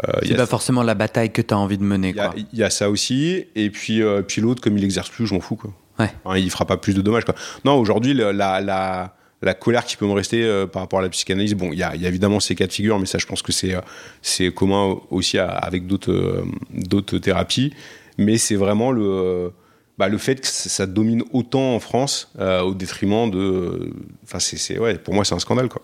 euh, 0.07 0.11
C'est 0.23 0.33
a- 0.33 0.37
pas 0.37 0.45
forcément 0.47 0.83
la 0.83 0.95
bataille 0.95 1.31
que 1.31 1.41
tu 1.41 1.53
as 1.53 1.57
envie 1.57 1.77
de 1.77 1.83
mener. 1.83 2.15
il 2.35 2.47
y, 2.53 2.57
y 2.61 2.63
a 2.63 2.69
ça 2.69 2.89
aussi. 2.89 3.45
Et 3.55 3.69
puis 3.69 4.01
euh, 4.01 4.21
puis 4.23 4.41
l'autre 4.41 4.61
comme 4.61 4.77
il 4.77 4.83
exerce 4.83 5.09
plus 5.09 5.27
je 5.27 5.33
m'en 5.33 5.39
fous 5.41 5.55
quoi. 5.55 5.71
Ouais. 5.99 6.09
Enfin, 6.25 6.37
il 6.37 6.49
fera 6.49 6.65
pas 6.65 6.77
plus 6.77 6.95
de 6.95 7.01
dommages 7.01 7.25
quoi. 7.25 7.35
Non 7.65 7.75
aujourd'hui 7.75 8.13
la, 8.15 8.33
la 8.33 9.13
la 9.43 9.53
colère 9.53 9.83
qui 9.85 9.97
peut 9.97 10.07
me 10.07 10.13
rester 10.13 10.41
euh, 10.43 10.65
par 10.65 10.81
rapport 10.81 10.99
à 10.99 11.01
la 11.01 11.09
psychanalyse 11.09 11.53
bon 11.53 11.69
il 11.71 11.75
y 11.75 11.79
y 11.79 11.83
a 11.83 11.93
évidemment 11.95 12.39
ces 12.39 12.55
cas 12.55 12.65
de 12.65 12.71
figure 12.71 12.97
mais 12.97 13.05
ça 13.05 13.17
je 13.19 13.25
pense 13.27 13.41
que 13.43 13.51
c'est 13.51 13.75
euh, 13.75 13.81
c'est 14.21 14.51
commun 14.53 14.95
aussi 15.11 15.37
à- 15.37 15.49
avec 15.49 15.85
d'autres 15.85 16.11
euh, 16.11 16.45
d'autres 16.73 17.17
thérapies. 17.19 17.73
Mais 18.17 18.37
c'est 18.37 18.55
vraiment 18.55 18.91
le 18.91 19.03
euh, 19.05 19.49
bah, 19.97 20.07
le 20.09 20.17
fait 20.17 20.41
que 20.41 20.47
ça 20.47 20.85
domine 20.87 21.23
autant 21.33 21.75
en 21.75 21.79
France 21.79 22.31
euh, 22.39 22.61
au 22.61 22.73
détriment 22.73 23.29
de 23.29 23.93
enfin 24.23 24.39
c'est 24.39 24.79
ouais 24.79 24.97
pour 24.97 25.13
moi 25.13 25.23
c'est 25.25 25.35
un 25.35 25.39
scandale 25.39 25.69
quoi 25.69 25.81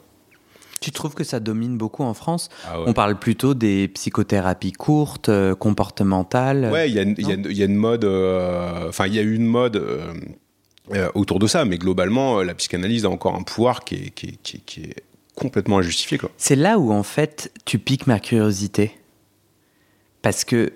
Tu 0.81 0.91
trouves 0.91 1.13
que 1.13 1.23
ça 1.25 1.39
domine 1.41 1.77
beaucoup 1.77 2.03
en 2.03 2.13
France? 2.13 2.49
Ah 2.65 2.79
ouais. 2.79 2.85
On 2.87 2.93
parle 2.93 3.19
plutôt 3.19 3.53
des 3.53 3.87
psychothérapies 3.89 4.71
courtes, 4.71 5.27
euh, 5.29 5.53
comportementales. 5.53 6.69
Ouais, 6.71 6.89
il 6.89 6.95
y, 6.95 6.99
a 6.99 7.01
une- 7.03 7.15
y 7.17 7.57
y 7.59 7.63
a 7.63 7.67
mode. 7.67 8.05
euh, 8.05 8.87
Enfin, 8.87 9.05
il 9.07 9.13
y 9.13 9.19
a 9.19 9.21
eu 9.21 9.35
une 9.35 9.45
mode 9.45 9.75
autour 11.15 11.37
de 11.39 11.47
ça, 11.47 11.65
mais 11.65 11.77
globalement, 11.77 12.41
la 12.41 12.55
psychanalyse 12.55 13.05
a 13.05 13.09
encore 13.09 13.35
un 13.35 13.43
pouvoir 13.43 13.83
qui 13.83 13.95
est, 13.95 14.09
qui 14.11 14.27
est- 14.27 14.37
qui 14.41 14.57
est- 14.57 14.65
qui 14.65 14.79
est 14.83 15.03
complètement 15.35 15.77
injustifié. 15.79 16.17
C'est 16.37 16.55
là 16.55 16.79
où 16.79 16.91
en 16.93 17.03
fait 17.03 17.51
tu 17.65 17.77
piques 17.77 18.07
ma 18.07 18.19
curiosité. 18.19 18.97
Parce 20.21 20.43
que. 20.45 20.71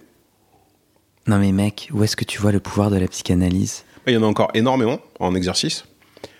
Non 1.28 1.38
mais 1.38 1.52
mec, 1.52 1.90
où 1.94 2.04
est-ce 2.04 2.16
que 2.16 2.26
tu 2.26 2.40
vois 2.42 2.52
le 2.52 2.60
pouvoir 2.60 2.90
de 2.90 2.98
la 2.98 3.08
psychanalyse? 3.08 3.84
Il 4.08 4.14
y 4.14 4.18
en 4.18 4.24
a 4.24 4.26
encore 4.26 4.50
énormément 4.54 5.00
en 5.20 5.34
exercice. 5.36 5.86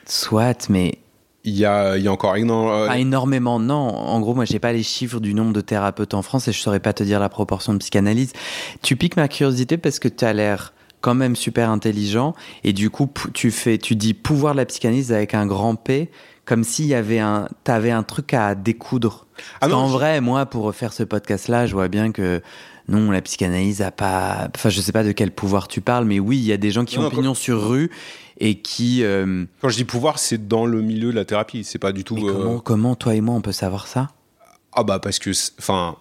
Soit, 0.06 0.70
mais 0.70 1.00
Il 1.46 1.54
y 1.58 1.66
a, 1.66 1.96
il 1.98 2.04
y 2.04 2.08
a 2.08 2.12
encore 2.12 2.36
énormément. 2.36 2.88
pas 2.88 2.98
énormément, 2.98 3.60
non. 3.60 3.76
En 3.76 4.20
gros, 4.20 4.34
moi, 4.34 4.44
j'ai 4.46 4.60
pas 4.60 4.74
les 4.74 4.84
chiffres 4.84 5.20
du 5.22 5.34
nombre 5.34 5.54
de 5.54 5.62
thérapeutes 5.62 6.14
en 6.14 6.22
France 6.22 6.48
et 6.50 6.52
je 6.52 6.60
saurais 6.60 6.82
pas 6.82 6.92
te 6.94 7.04
dire 7.04 7.20
la 7.22 7.30
proportion 7.30 7.74
de 7.74 7.78
psychanalyse. 7.80 8.34
Tu 8.82 8.96
piques 8.98 9.16
ma 9.16 9.28
curiosité 9.30 9.78
parce 9.78 10.00
que 10.00 10.10
tu 10.10 10.26
as 10.26 10.34
l'air 10.34 10.74
quand 11.00 11.16
même 11.16 11.36
super 11.38 11.70
intelligent 11.70 12.34
et 12.66 12.74
du 12.74 12.90
coup, 12.90 13.10
tu 13.34 13.52
fais, 13.52 13.78
tu 13.78 13.96
dis 13.96 14.14
pouvoir 14.14 14.54
de 14.54 14.58
la 14.60 14.66
psychanalyse 14.66 15.12
avec 15.14 15.34
un 15.34 15.46
grand 15.46 15.76
P, 15.76 16.10
comme 16.46 16.64
s'il 16.66 16.86
y 16.88 16.94
avait 16.94 17.20
un, 17.20 17.48
t'avais 17.64 17.92
un 17.92 18.04
truc 18.04 18.34
à 18.34 18.56
découdre. 18.56 19.26
Ah 19.62 19.68
non, 19.70 19.78
en 19.78 19.88
vrai, 19.88 20.20
moi, 20.22 20.46
pour 20.46 20.74
faire 20.76 20.92
ce 20.94 21.04
podcast-là, 21.04 21.66
je 21.68 21.74
vois 21.74 21.88
bien 21.88 22.12
que 22.12 22.42
non, 22.88 23.12
la 23.12 23.22
psychanalyse 23.22 23.82
a 23.82 23.92
pas. 23.92 24.50
Enfin, 24.56 24.70
je 24.70 24.82
sais 24.82 24.92
pas 24.92 25.04
de 25.04 25.12
quel 25.12 25.32
pouvoir 25.32 25.68
tu 25.68 25.80
parles, 25.82 26.06
mais 26.06 26.20
oui, 26.20 26.38
il 26.38 26.44
y 26.46 26.52
a 26.52 26.58
des 26.58 26.72
gens 26.72 26.84
qui 26.86 26.98
Non, 27.00 27.06
ont 27.06 27.10
quand- 27.10 27.16
pignon 27.18 27.34
sur 27.34 27.68
rue 27.70 27.90
et 28.40 28.56
qui. 28.60 29.04
euh, 29.04 29.46
Quand 29.62 29.70
je 29.70 29.78
dis 29.78 29.86
pouvoir, 29.86 30.20
c'est 30.20 30.48
dans 30.48 30.66
le 30.66 30.82
milieu 30.82 31.12
de 31.12 31.16
la 31.16 31.26
thérapie. 31.26 31.64
C'est 31.64 31.80
pas 31.80 31.92
du 31.94 32.04
tout. 32.04 32.16
mais 32.16 32.24
euh, 32.30 32.60
comment, 32.60 32.96
toi 32.96 33.16
et 33.16 33.22
moi, 33.22 33.36
on 33.36 33.42
peut 33.42 33.52
savoir 33.54 33.88
ça? 33.88 34.10
Ah 34.74 34.84
bah 34.84 35.00
parce 35.00 35.20
que, 35.20 35.30
enfin, 35.60 35.96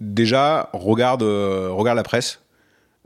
déjà 0.00 0.68
regarde, 0.72 1.22
euh, 1.22 1.68
regarde 1.70 1.96
la 1.96 2.02
presse. 2.02 2.40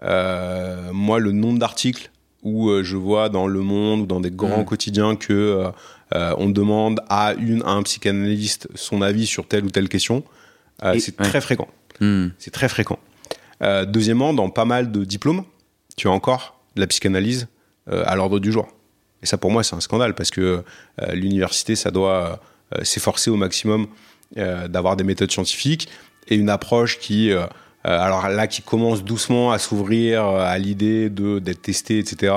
Moi, 0.02 1.18
le 1.20 1.32
nombre 1.32 1.58
d'articles 1.58 2.10
où 2.42 2.70
je 2.82 2.96
vois 2.96 3.28
dans 3.28 3.46
Le 3.46 3.60
Monde 3.60 4.00
ou 4.00 4.06
dans 4.06 4.20
des 4.20 4.30
grands 4.30 4.62
Mm. 4.62 4.64
quotidiens 4.64 5.16
que 5.16 5.64
on 6.12 6.48
demande 6.48 7.00
à 7.08 7.34
une 7.34 7.62
à 7.62 7.70
un 7.70 7.82
psychanalyste 7.82 8.68
son 8.74 9.02
avis 9.02 9.26
sur 9.26 9.46
telle 9.46 9.64
ou 9.64 9.70
telle 9.70 9.88
question, 9.88 10.24
Et- 10.94 10.98
c'est 11.00 11.18
ouais. 11.20 11.26
très 11.28 11.40
fréquent. 11.40 11.68
C'est 12.38 12.50
très 12.50 12.68
fréquent. 12.68 12.98
Euh, 13.62 13.84
deuxièmement, 13.84 14.32
dans 14.32 14.48
pas 14.50 14.64
mal 14.64 14.90
de 14.90 15.04
diplômes, 15.04 15.44
tu 15.96 16.08
as 16.08 16.10
encore 16.10 16.60
de 16.76 16.80
la 16.80 16.86
psychanalyse 16.86 17.48
euh, 17.90 18.02
à 18.06 18.16
l'ordre 18.16 18.38
du 18.38 18.52
jour. 18.52 18.68
Et 19.22 19.26
ça, 19.26 19.36
pour 19.36 19.50
moi, 19.50 19.62
c'est 19.62 19.76
un 19.76 19.80
scandale 19.80 20.14
parce 20.14 20.30
que 20.30 20.62
euh, 21.02 21.12
l'université, 21.12 21.76
ça 21.76 21.90
doit 21.90 22.40
s'efforcer 22.82 23.30
au 23.30 23.36
maximum 23.36 23.88
d'avoir 24.36 24.96
des 24.96 25.02
méthodes 25.02 25.32
scientifiques 25.32 25.88
et 26.28 26.36
une 26.36 26.50
approche 26.50 27.00
qui, 27.00 27.32
alors 27.82 28.28
là, 28.28 28.46
qui 28.46 28.62
commence 28.62 29.02
doucement 29.02 29.50
à 29.50 29.58
s'ouvrir 29.58 30.24
à 30.24 30.56
l'idée 30.56 31.10
de 31.10 31.40
d'être 31.40 31.62
testé, 31.62 31.98
etc. 31.98 32.32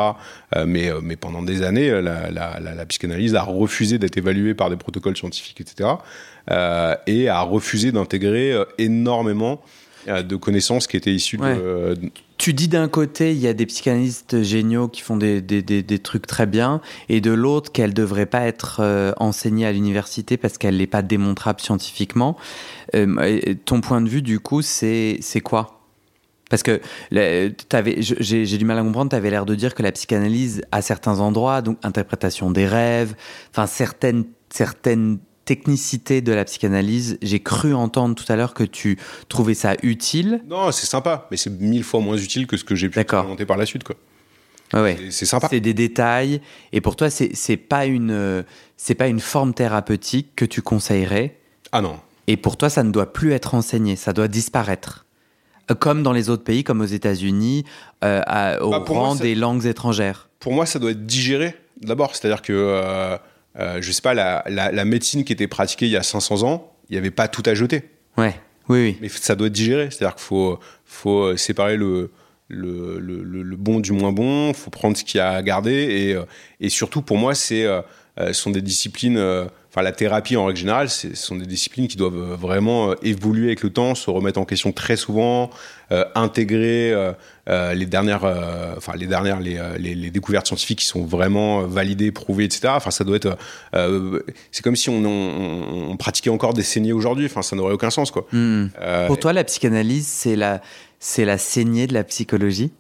Mais, 0.65 0.89
mais 1.03 1.17
pendant 1.17 1.43
des 1.43 1.61
années, 1.61 2.01
la, 2.01 2.85
psychanalyse 2.87 3.35
a 3.35 3.43
refusé 3.43 3.99
d'être 3.99 4.17
évaluée 4.17 4.55
par 4.55 4.71
des 4.71 4.75
protocoles 4.75 5.15
scientifiques, 5.15 5.61
etc. 5.61 5.91
Et 7.05 7.29
a 7.29 7.41
refusé 7.41 7.91
d'intégrer 7.91 8.57
énormément 8.79 9.61
de 10.07 10.35
connaissances 10.35 10.87
qui 10.87 10.97
étaient 10.97 11.13
issues 11.13 11.37
Ouais. 11.39 11.55
de, 11.55 11.61
euh, 11.61 11.95
de- 11.95 12.09
Tu 12.37 12.53
dis 12.53 12.67
d'un 12.67 12.87
côté, 12.89 13.31
il 13.31 13.37
y 13.39 13.47
a 13.47 13.53
des 13.53 13.65
psychanalystes 13.65 14.43
géniaux 14.43 14.87
qui 14.89 15.01
font 15.01 15.15
des, 15.17 15.41
des, 15.41 15.61
des, 15.61 15.81
des 15.81 15.99
trucs 15.99 16.27
très 16.27 16.45
bien, 16.45 16.81
et 17.07 17.21
de 17.21 17.31
l'autre, 17.31 17.71
qu'elle 17.71 17.91
ne 17.91 17.95
devrait 17.95 18.25
pas 18.25 18.41
être 18.41 18.77
euh, 18.81 19.13
enseignée 19.17 19.65
à 19.65 19.71
l'université 19.71 20.35
parce 20.37 20.57
qu'elle 20.57 20.77
n'est 20.77 20.87
pas 20.87 21.01
démontrable 21.01 21.61
scientifiquement. 21.61 22.35
Euh, 22.95 23.53
ton 23.65 23.79
point 23.81 24.01
de 24.01 24.09
vue, 24.09 24.21
du 24.21 24.39
coup, 24.39 24.61
c'est 24.61 25.19
quoi? 25.43 25.79
Parce 26.49 26.61
que 26.63 26.81
j'ai 27.11 28.57
du 28.57 28.65
mal 28.65 28.77
à 28.77 28.83
comprendre, 28.83 29.09
tu 29.09 29.15
avais 29.15 29.29
l'air 29.31 29.45
de 29.45 29.55
dire 29.55 29.73
que 29.73 29.81
la 29.81 29.91
psychanalyse, 29.91 30.61
à 30.71 30.81
certains 30.81 31.19
endroits, 31.19 31.61
donc 31.61 31.77
interprétation 31.83 32.51
des 32.51 32.67
rêves, 32.67 33.15
enfin 33.51 33.65
certaines, 33.67 34.25
certaines 34.51 35.17
technicités 35.45 36.21
de 36.21 36.31
la 36.33 36.45
psychanalyse, 36.45 37.17
j'ai 37.21 37.39
cru 37.41 37.73
entendre 37.73 38.15
tout 38.15 38.31
à 38.31 38.35
l'heure 38.35 38.53
que 38.53 38.63
tu 38.63 38.97
trouvais 39.29 39.53
ça 39.53 39.75
utile. 39.83 40.41
Non, 40.47 40.71
c'est 40.71 40.85
sympa, 40.85 41.27
mais 41.31 41.37
c'est 41.37 41.49
mille 41.49 41.83
fois 41.83 41.99
moins 41.99 42.17
utile 42.17 42.47
que 42.47 42.57
ce 42.57 42.63
que 42.63 42.75
j'ai 42.75 42.89
pu 42.89 42.99
expérimenter 42.99 43.45
par 43.45 43.57
la 43.57 43.65
suite. 43.65 43.83
Quoi. 43.83 43.95
Ouais. 44.73 44.97
C'est- 45.11 45.25
sympa. 45.25 45.47
C'est 45.49 45.59
des 45.59 45.73
détails. 45.73 46.41
Et 46.71 46.81
pour 46.81 46.95
toi, 46.95 47.09
c'est 47.09 47.57
pas 47.57 47.85
une 47.85 48.43
c'est 48.77 48.95
pas 48.95 49.07
une 49.07 49.19
forme 49.19 49.53
thérapeutique 49.53 50.29
que 50.35 50.45
tu 50.45 50.61
conseillerais? 50.61 51.37
Ah 51.71 51.81
non. 51.81 51.99
Et 52.27 52.37
pour 52.37 52.57
toi, 52.57 52.69
ça 52.69 52.83
ne 52.83 52.91
doit 52.91 53.11
plus 53.13 53.33
être 53.33 53.53
enseigné. 53.55 53.95
Ça 53.95 54.13
doit 54.13 54.27
disparaître. 54.27 55.05
Euh, 55.71 55.75
Comme 55.75 56.03
dans 56.03 56.11
les 56.13 56.29
autres 56.29 56.43
pays, 56.43 56.63
comme 56.63 56.81
aux 56.81 56.85
États-Unis, 56.85 57.65
euh, 58.03 58.21
au 58.59 58.71
Bah, 58.71 58.83
moi, 58.87 58.99
rang 58.99 59.15
des 59.15 59.35
langues 59.35 59.65
étrangères. 59.65 60.29
Pour 60.39 60.53
moi, 60.53 60.65
ça 60.65 60.79
doit 60.79 60.91
être 60.91 61.05
digéré 61.05 61.55
d'abord. 61.81 62.15
C'est-à-dire 62.15 62.41
que, 62.41 62.53
euh, 62.53 63.17
euh, 63.59 63.81
je 63.81 63.91
sais 63.91 64.01
pas, 64.01 64.13
la, 64.13 64.43
la, 64.47 64.71
la 64.71 64.85
médecine 64.85 65.23
qui 65.23 65.33
était 65.33 65.47
pratiquée 65.47 65.85
il 65.85 65.91
y 65.91 65.97
a 65.97 66.03
500 66.03 66.43
ans, 66.43 66.73
il 66.89 66.93
n'y 66.93 66.97
avait 66.97 67.11
pas 67.11 67.27
tout 67.27 67.43
à 67.45 67.53
jeter. 67.53 67.89
Ouais. 68.17 68.35
Oui, 68.69 68.79
oui. 68.83 68.97
Mais 69.01 69.09
ça 69.09 69.35
doit 69.35 69.47
être 69.47 69.53
digéré. 69.53 69.89
C'est-à-dire 69.91 70.15
qu'il 70.15 70.23
faut, 70.23 70.59
faut 70.85 71.35
séparer 71.35 71.75
le, 71.75 72.11
le, 72.47 72.99
le, 72.99 73.55
bon 73.55 73.79
du 73.79 73.91
moins 73.91 74.11
bon, 74.11 74.49
il 74.49 74.53
faut 74.53 74.69
prendre 74.69 74.97
ce 74.97 75.03
qu'il 75.03 75.17
y 75.17 75.21
a 75.21 75.31
à 75.31 75.41
garder. 75.41 75.71
Et, 75.71 76.13
euh, 76.13 76.23
et 76.59 76.69
surtout, 76.69 77.01
pour 77.01 77.17
moi, 77.17 77.35
c'est, 77.35 77.63
euh, 77.63 77.81
euh, 78.19 78.27
ce 78.27 78.33
sont 78.33 78.51
des 78.51 78.61
disciplines, 78.61 79.17
euh, 79.17 79.45
enfin 79.73 79.81
la 79.81 79.91
thérapie 79.91 80.37
en 80.37 80.45
règle 80.45 80.59
générale, 80.59 80.87
ce 80.89 81.15
sont 81.15 81.35
des 81.35 81.47
disciplines 81.47 81.87
qui 81.87 81.97
doivent 81.97 82.15
euh, 82.33 82.35
vraiment 82.35 82.91
euh, 82.91 82.95
évoluer 83.01 83.47
avec 83.47 83.63
le 83.63 83.71
temps, 83.71 83.95
se 83.95 84.11
remettre 84.11 84.39
en 84.39 84.45
question 84.45 84.71
très 84.71 84.95
souvent, 84.95 85.49
euh, 85.91 86.05
intégrer 86.13 86.93
euh, 86.93 87.73
les 87.73 87.87
dernières, 87.87 88.23
euh, 88.23 88.75
enfin 88.77 88.93
les 88.95 89.07
dernières, 89.07 89.39
les, 89.39 89.59
les, 89.79 89.95
les 89.95 90.11
découvertes 90.11 90.45
scientifiques 90.47 90.79
qui 90.79 90.85
sont 90.85 91.03
vraiment 91.05 91.61
validées, 91.63 92.11
prouvées, 92.11 92.43
etc. 92.45 92.69
Enfin, 92.75 92.91
ça 92.91 93.03
doit 93.03 93.15
être, 93.15 93.35
c'est 94.51 94.63
comme 94.63 94.75
si 94.75 94.89
on, 94.89 95.03
on, 95.03 95.91
on 95.91 95.97
pratiquait 95.97 96.29
encore 96.29 96.53
des 96.53 96.63
saignées 96.63 96.93
aujourd'hui. 96.93 97.25
Enfin, 97.25 97.41
ça 97.41 97.55
n'aurait 97.55 97.73
aucun 97.73 97.89
sens, 97.89 98.11
quoi. 98.11 98.27
Hmm. 98.31 98.67
Pour 99.07 99.17
toi, 99.19 99.33
la 99.33 99.43
psychanalyse, 99.43 100.07
c'est 100.07 100.35
la 100.35 100.61
c'est 100.99 101.25
la 101.25 101.37
saignée 101.37 101.85
de 101.87 101.93
la 101.93 102.03
psychologie? 102.05 102.71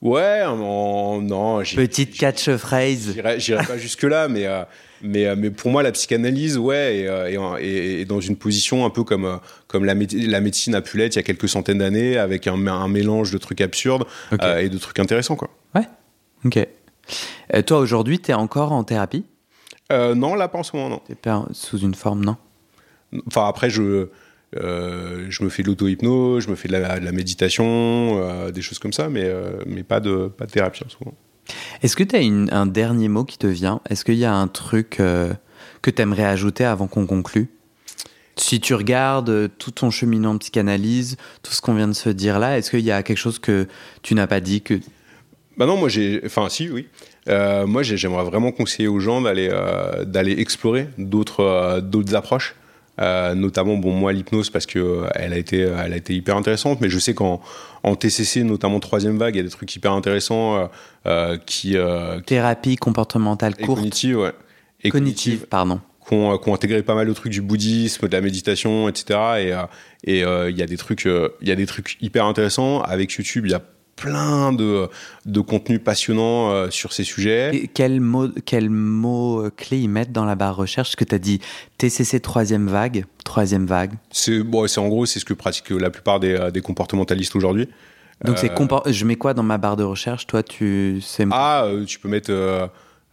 Ouais, 0.00 0.44
non, 0.44 1.62
j'y- 1.62 1.76
Petite 1.76 2.16
catchphrase. 2.16 3.12
j'irai 3.14 3.40
j'irai 3.40 3.64
pas 3.64 3.78
jusque 3.78 4.02
là, 4.04 4.28
mais 4.28 4.46
euh, 4.46 4.62
mais 5.02 5.26
euh, 5.26 5.34
mais 5.36 5.50
pour 5.50 5.70
moi 5.70 5.82
la 5.82 5.92
psychanalyse, 5.92 6.58
ouais, 6.58 6.98
est, 7.00 7.06
euh, 7.08 7.56
est 7.58 8.00
est- 8.00 8.04
dans 8.04 8.20
une 8.20 8.36
position 8.36 8.84
un 8.86 8.90
peu 8.90 9.04
comme 9.04 9.24
euh, 9.24 9.36
comme 9.66 9.84
la, 9.84 9.94
méde- 9.94 10.28
la 10.28 10.40
médecine 10.40 10.74
a 10.74 10.80
pu 10.80 10.96
l'être 10.98 11.14
il 11.14 11.18
y 11.18 11.20
a 11.20 11.22
quelques 11.22 11.48
centaines 11.48 11.78
d'années, 11.78 12.16
avec 12.18 12.46
un, 12.46 12.66
un 12.66 12.88
mélange 12.88 13.30
de 13.30 13.38
trucs 13.38 13.60
absurdes 13.60 14.04
Ok. 14.32 14.42
euh, 14.42 14.58
et 14.58 14.68
de 14.68 14.78
trucs 14.78 14.98
intéressants, 14.98 15.36
quoi. 15.36 15.50
Ok. 16.44 16.58
Euh, 17.54 17.62
toi, 17.62 17.78
aujourd'hui, 17.78 18.18
tu 18.20 18.30
es 18.30 18.34
encore 18.34 18.72
en 18.72 18.84
thérapie? 18.84 19.24
Euh, 19.90 20.14
non, 20.14 20.34
là 20.34 20.48
pas 20.48 20.58
en 20.58 20.62
ce 20.62 20.76
moment, 20.76 20.88
non. 20.88 21.00
T'es 21.06 21.14
pas 21.14 21.44
sous 21.52 21.78
une 21.78 21.94
forme, 21.94 22.24
non? 22.24 22.36
Enfin 23.26 23.46
après 23.48 23.70
je 23.70 24.08
je 24.52 25.44
me 25.44 25.48
fais 25.50 25.62
de 25.62 25.68
l'auto-hypnose, 25.68 26.44
je 26.44 26.50
me 26.50 26.54
fais 26.56 26.68
de 26.68 26.72
la, 26.72 26.98
de 26.98 27.04
la 27.04 27.12
méditation, 27.12 28.48
des 28.50 28.62
choses 28.62 28.78
comme 28.78 28.92
ça, 28.92 29.08
mais, 29.08 29.30
mais 29.66 29.82
pas, 29.82 30.00
de, 30.00 30.28
pas 30.28 30.46
de 30.46 30.50
thérapie 30.50 30.82
en 30.84 30.88
ce 30.88 30.96
moment. 31.00 31.16
Est-ce 31.82 31.96
que 31.96 32.04
tu 32.04 32.16
as 32.16 32.56
un 32.56 32.66
dernier 32.66 33.08
mot 33.08 33.24
qui 33.24 33.38
te 33.38 33.46
vient? 33.46 33.80
Est-ce 33.90 34.04
qu'il 34.04 34.14
y 34.16 34.24
a 34.24 34.34
un 34.34 34.48
truc 34.48 34.98
euh, 35.00 35.32
que 35.82 35.90
tu 35.90 36.02
aimerais 36.02 36.24
ajouter 36.24 36.64
avant 36.64 36.86
qu'on 36.86 37.06
conclue? 37.06 37.48
Si 38.36 38.60
tu 38.60 38.74
regardes 38.74 39.30
euh, 39.30 39.48
tout 39.58 39.70
ton 39.70 39.90
cheminement 39.90 40.34
de 40.34 40.38
psychanalyse, 40.38 41.16
tout 41.42 41.52
ce 41.52 41.60
qu'on 41.60 41.74
vient 41.74 41.88
de 41.88 41.94
se 41.94 42.08
dire 42.10 42.38
là, 42.38 42.58
est-ce 42.58 42.70
qu'il 42.70 42.80
y 42.80 42.90
a 42.90 43.02
quelque 43.02 43.16
chose 43.18 43.38
que 43.38 43.66
tu 44.02 44.14
n'as 44.14 44.26
pas 44.26 44.40
dit 44.40 44.60
que 44.62 44.74
Bah 45.56 45.66
non, 45.66 45.76
moi 45.76 45.88
j'ai. 45.88 46.20
Enfin, 46.24 46.48
si, 46.48 46.68
oui. 46.70 46.86
Euh, 47.28 47.66
moi, 47.66 47.82
j'ai- 47.82 47.96
j'aimerais 47.96 48.24
vraiment 48.24 48.52
conseiller 48.52 48.88
aux 48.88 49.00
gens 49.00 49.20
d'aller 49.22 49.48
d'aller 50.04 50.32
explorer 50.38 50.88
d'autres 50.98 51.80
d'autres 51.82 52.14
approches. 52.14 52.54
Euh, 53.00 53.34
notamment, 53.34 53.76
bon, 53.76 53.92
moi, 53.92 54.12
l'hypnose, 54.12 54.50
parce 54.50 54.66
que 54.66 54.78
euh, 54.78 55.08
elle 55.14 55.32
a 55.32 55.38
été, 55.38 55.60
elle 55.60 55.92
a 55.92 55.96
été 55.96 56.14
hyper 56.14 56.36
intéressante, 56.36 56.80
mais 56.80 56.88
je 56.88 56.98
sais 56.98 57.14
qu'en 57.14 57.40
en 57.82 57.94
TCC, 57.94 58.42
notamment 58.42 58.80
troisième 58.80 59.18
vague, 59.18 59.34
il 59.34 59.38
y 59.38 59.40
a 59.40 59.44
des 59.44 59.50
trucs 59.50 59.74
hyper 59.74 59.92
intéressants 59.92 60.56
euh, 60.56 60.66
euh, 61.06 61.38
qui, 61.44 61.76
euh, 61.76 62.20
thérapie 62.20 62.76
comportementale 62.76 63.54
et 63.58 63.64
courte 63.64 63.80
cognitives, 63.80 64.18
ouais. 64.18 64.32
Et 64.82 64.90
Cognitive, 64.90 65.46
pardon. 65.48 65.80
qui 66.06 66.14
ont, 66.14 66.32
euh, 66.32 66.36
ont 66.46 66.54
intégré 66.54 66.82
pas 66.82 66.94
mal 66.94 67.06
de 67.06 67.12
trucs 67.12 67.32
du 67.32 67.42
bouddhisme, 67.42 68.08
de 68.08 68.12
la 68.12 68.20
méditation, 68.20 68.88
etc. 68.88 69.04
Et 69.38 69.52
euh, 69.52 69.62
et, 70.04 70.22
euh, 70.24 70.50
il 70.50 70.56
y 70.56 70.62
a 70.62 70.66
des 70.66 70.76
trucs, 70.76 71.06
euh, 71.06 71.30
y 71.42 71.50
a 71.50 71.56
des 71.56 71.66
trucs 71.66 71.96
hyper 72.00 72.24
intéressants. 72.26 72.80
Avec 72.82 73.12
YouTube, 73.12 73.46
il 73.46 73.52
y 73.52 73.54
a 73.54 73.62
plein 73.96 74.52
de, 74.52 74.88
de 75.24 75.40
contenus 75.40 75.80
passionnants 75.82 76.50
euh, 76.50 76.70
sur 76.70 76.92
ces 76.92 77.02
sujets. 77.04 77.56
Et 77.56 77.66
quel 77.68 78.00
mot, 78.00 78.28
quel 78.44 78.68
mot 78.70 79.48
clé 79.56 79.78
ils 79.78 79.88
mettent 79.88 80.12
dans 80.12 80.24
la 80.26 80.34
barre 80.34 80.56
recherche? 80.56 80.88
Parce 80.90 80.96
que 80.96 81.04
tu 81.04 81.14
as 81.14 81.18
dit 81.18 81.40
TCC 81.78 82.20
troisième 82.20 82.68
vague, 82.68 83.06
troisième 83.24 83.66
vague. 83.66 83.92
C'est 84.10 84.42
bon, 84.42 84.66
en 84.76 84.88
gros, 84.88 85.06
c'est 85.06 85.18
ce 85.18 85.24
que 85.24 85.34
pratiquent 85.34 85.70
la 85.70 85.90
plupart 85.90 86.20
des, 86.20 86.34
euh, 86.34 86.50
des 86.50 86.60
comportementalistes 86.60 87.34
aujourd'hui. 87.34 87.68
Donc 88.24 88.38
c'est 88.38 88.50
Euh, 88.50 88.80
je 88.92 89.04
mets 89.04 89.16
quoi 89.16 89.34
dans 89.34 89.42
ma 89.42 89.58
barre 89.58 89.76
de 89.76 89.84
recherche? 89.84 90.26
Toi, 90.26 90.42
tu 90.42 91.00
sais. 91.02 91.26
Ah, 91.30 91.68
tu 91.86 91.98
peux 91.98 92.08
mettre. 92.08 92.30
euh, 92.30 92.66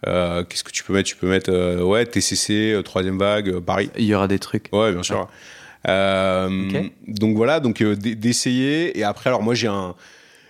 euh, 0.07 0.43
Qu'est-ce 0.43 0.63
que 0.63 0.71
tu 0.71 0.83
peux 0.83 0.93
mettre? 0.93 1.09
Tu 1.09 1.15
peux 1.15 1.27
mettre 1.29 1.49
euh, 1.51 1.81
ouais 1.81 2.05
TCC, 2.05 2.81
troisième 2.85 3.17
vague, 3.17 3.59
Paris. 3.59 3.89
Il 3.97 4.05
y 4.05 4.15
aura 4.15 4.27
des 4.27 4.39
trucs. 4.39 4.67
Ouais, 4.71 4.91
bien 4.93 5.03
sûr. 5.03 5.27
Ok. 5.85 6.91
Donc 7.07 7.35
voilà, 7.35 7.59
donc 7.59 7.83
d'essayer. 7.83 8.97
Et 8.97 9.03
après, 9.03 9.29
alors 9.29 9.43
moi 9.43 9.53
j'ai 9.53 9.67
un 9.67 9.95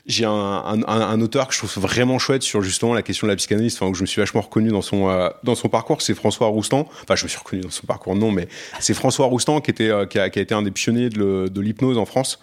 j'ai 0.05 0.25
un, 0.25 1.21
auteur 1.21 1.47
que 1.47 1.53
je 1.53 1.59
trouve 1.59 1.81
vraiment 1.81 2.19
chouette 2.19 2.43
sur 2.43 2.61
justement 2.61 2.93
la 2.93 3.01
question 3.01 3.25
de 3.25 3.31
la 3.31 3.37
psychanalyse, 3.37 3.75
enfin 3.75 3.87
où 3.87 3.93
je 3.93 4.01
me 4.01 4.05
suis 4.05 4.19
vachement 4.19 4.41
reconnu 4.41 4.69
dans 4.69 4.81
son 4.81 5.09
euh, 5.09 5.29
dans 5.43 5.55
son 5.55 5.69
parcours, 5.69 6.01
c'est 6.01 6.13
François 6.13 6.47
Roustan. 6.47 6.89
Enfin, 7.03 7.15
je 7.15 7.23
me 7.23 7.29
suis 7.29 7.37
reconnu 7.37 7.61
dans 7.61 7.69
son 7.69 7.87
parcours, 7.87 8.15
non, 8.15 8.31
mais 8.31 8.49
c'est 8.79 8.93
François 8.93 9.27
Roustan 9.27 9.61
qui 9.61 9.71
était 9.71 9.89
euh, 9.89 10.05
a, 10.15 10.27
été 10.27 10.53
un 10.53 10.61
des 10.61 10.71
pionniers 10.71 11.09
de, 11.09 11.61
l'hypnose 11.61 11.97
en 11.97 12.05
France 12.05 12.39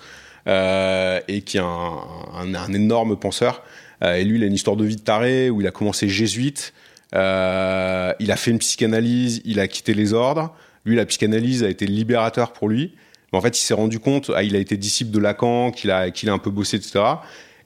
euh, 0.47 1.21
et 1.29 1.43
qui 1.43 1.59
est 1.59 1.63
un, 1.63 2.73
énorme 2.73 3.17
penseur. 3.17 3.63
Et 4.03 4.25
lui, 4.25 4.39
il 4.39 4.43
a 4.43 4.47
une 4.47 4.55
histoire 4.55 4.77
de 4.77 4.85
vie 4.87 4.97
de 4.97 5.03
taré 5.03 5.51
où 5.51 5.61
il 5.61 5.67
a 5.67 5.71
commencé 5.71 6.09
jésuite. 6.09 6.73
Il 7.13 7.19
a 7.19 8.37
fait 8.37 8.51
une 8.51 8.59
psychanalyse, 8.59 9.43
il 9.45 9.61
a 9.61 9.69
quitté 9.69 9.93
les 9.93 10.15
ordres. 10.15 10.55
Lui, 10.87 10.97
la 10.97 11.05
psychanalyse 11.05 11.63
a 11.63 11.69
été 11.69 11.87
libérateur 11.87 12.55
pour 12.55 12.71
lui. 12.71 12.95
Mais 13.31 13.39
en 13.39 13.43
fait, 13.43 13.59
il 13.59 13.63
s'est 13.63 13.75
rendu 13.75 13.99
compte, 13.99 14.31
ah, 14.35 14.43
il 14.43 14.57
a 14.57 14.59
été 14.59 14.79
disciple 14.79 15.11
de 15.11 15.19
Lacan, 15.19 15.71
qu'il 15.71 15.91
a 15.91 16.11
un 16.29 16.39
peu 16.39 16.51
bossé, 16.51 16.79
etc. 16.79 17.01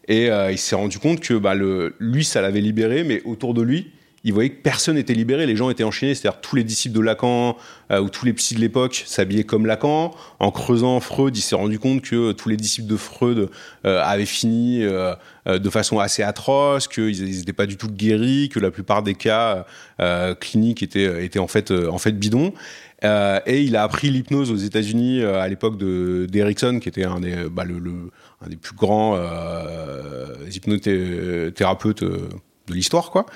Et 0.08 0.30
euh, 0.30 0.52
il 0.52 0.58
s'est 0.58 0.76
rendu 0.76 0.98
compte 0.98 1.20
que 1.20 1.34
bah, 1.34 1.54
lui, 1.54 2.24
ça 2.24 2.40
l'avait 2.40 2.60
libéré, 2.60 3.04
mais 3.04 3.22
autour 3.24 3.54
de 3.54 3.62
lui, 3.62 3.90
il 4.26 4.32
voyait 4.32 4.48
que 4.48 4.62
personne 4.62 4.96
n'était 4.96 5.12
libéré, 5.12 5.44
les 5.44 5.54
gens 5.54 5.68
étaient 5.68 5.84
enchaînés, 5.84 6.14
c'est-à-dire 6.14 6.40
tous 6.40 6.56
les 6.56 6.64
disciples 6.64 6.96
de 6.96 7.02
Lacan 7.02 7.58
euh, 7.90 8.00
ou 8.00 8.08
tous 8.08 8.24
les 8.24 8.32
psys 8.32 8.54
de 8.54 8.60
l'époque 8.60 9.04
s'habillaient 9.06 9.44
comme 9.44 9.66
Lacan. 9.66 10.12
En 10.40 10.50
creusant 10.50 10.98
Freud, 11.00 11.36
il 11.36 11.42
s'est 11.42 11.54
rendu 11.54 11.78
compte 11.78 12.00
que 12.00 12.32
tous 12.32 12.48
les 12.48 12.56
disciples 12.56 12.88
de 12.88 12.96
Freud 12.96 13.50
euh, 13.84 14.02
avaient 14.02 14.24
fini 14.24 14.82
euh, 14.82 15.14
euh, 15.46 15.58
de 15.58 15.70
façon 15.70 15.98
assez 15.98 16.22
atroce, 16.22 16.88
qu'ils 16.88 17.36
n'étaient 17.36 17.52
pas 17.52 17.66
du 17.66 17.76
tout 17.76 17.90
guéris, 17.90 18.48
que 18.48 18.60
la 18.60 18.70
plupart 18.70 19.02
des 19.02 19.14
cas 19.14 19.66
euh, 20.00 20.34
cliniques 20.34 20.82
étaient, 20.82 21.38
en 21.38 21.48
fait, 21.48 21.70
euh, 21.70 21.90
en 21.90 21.98
bidons. 22.10 22.54
Euh, 23.04 23.40
et 23.44 23.62
il 23.62 23.76
a 23.76 23.82
appris 23.82 24.08
l'hypnose 24.08 24.50
aux 24.50 24.56
États-Unis 24.56 25.20
euh, 25.20 25.38
à 25.38 25.48
l'époque 25.48 25.76
de 25.76 26.26
d'Erickson, 26.30 26.78
qui 26.80 26.88
était 26.88 27.04
un 27.04 27.20
des, 27.20 27.34
bah, 27.50 27.64
un 28.44 28.48
des 28.48 28.56
plus 28.56 28.74
grands 28.76 29.14
euh, 29.16 30.34
hypnothérapeutes 30.50 32.02
euh, 32.02 32.28
de 32.66 32.74
l'histoire, 32.74 33.10
quoi. 33.10 33.26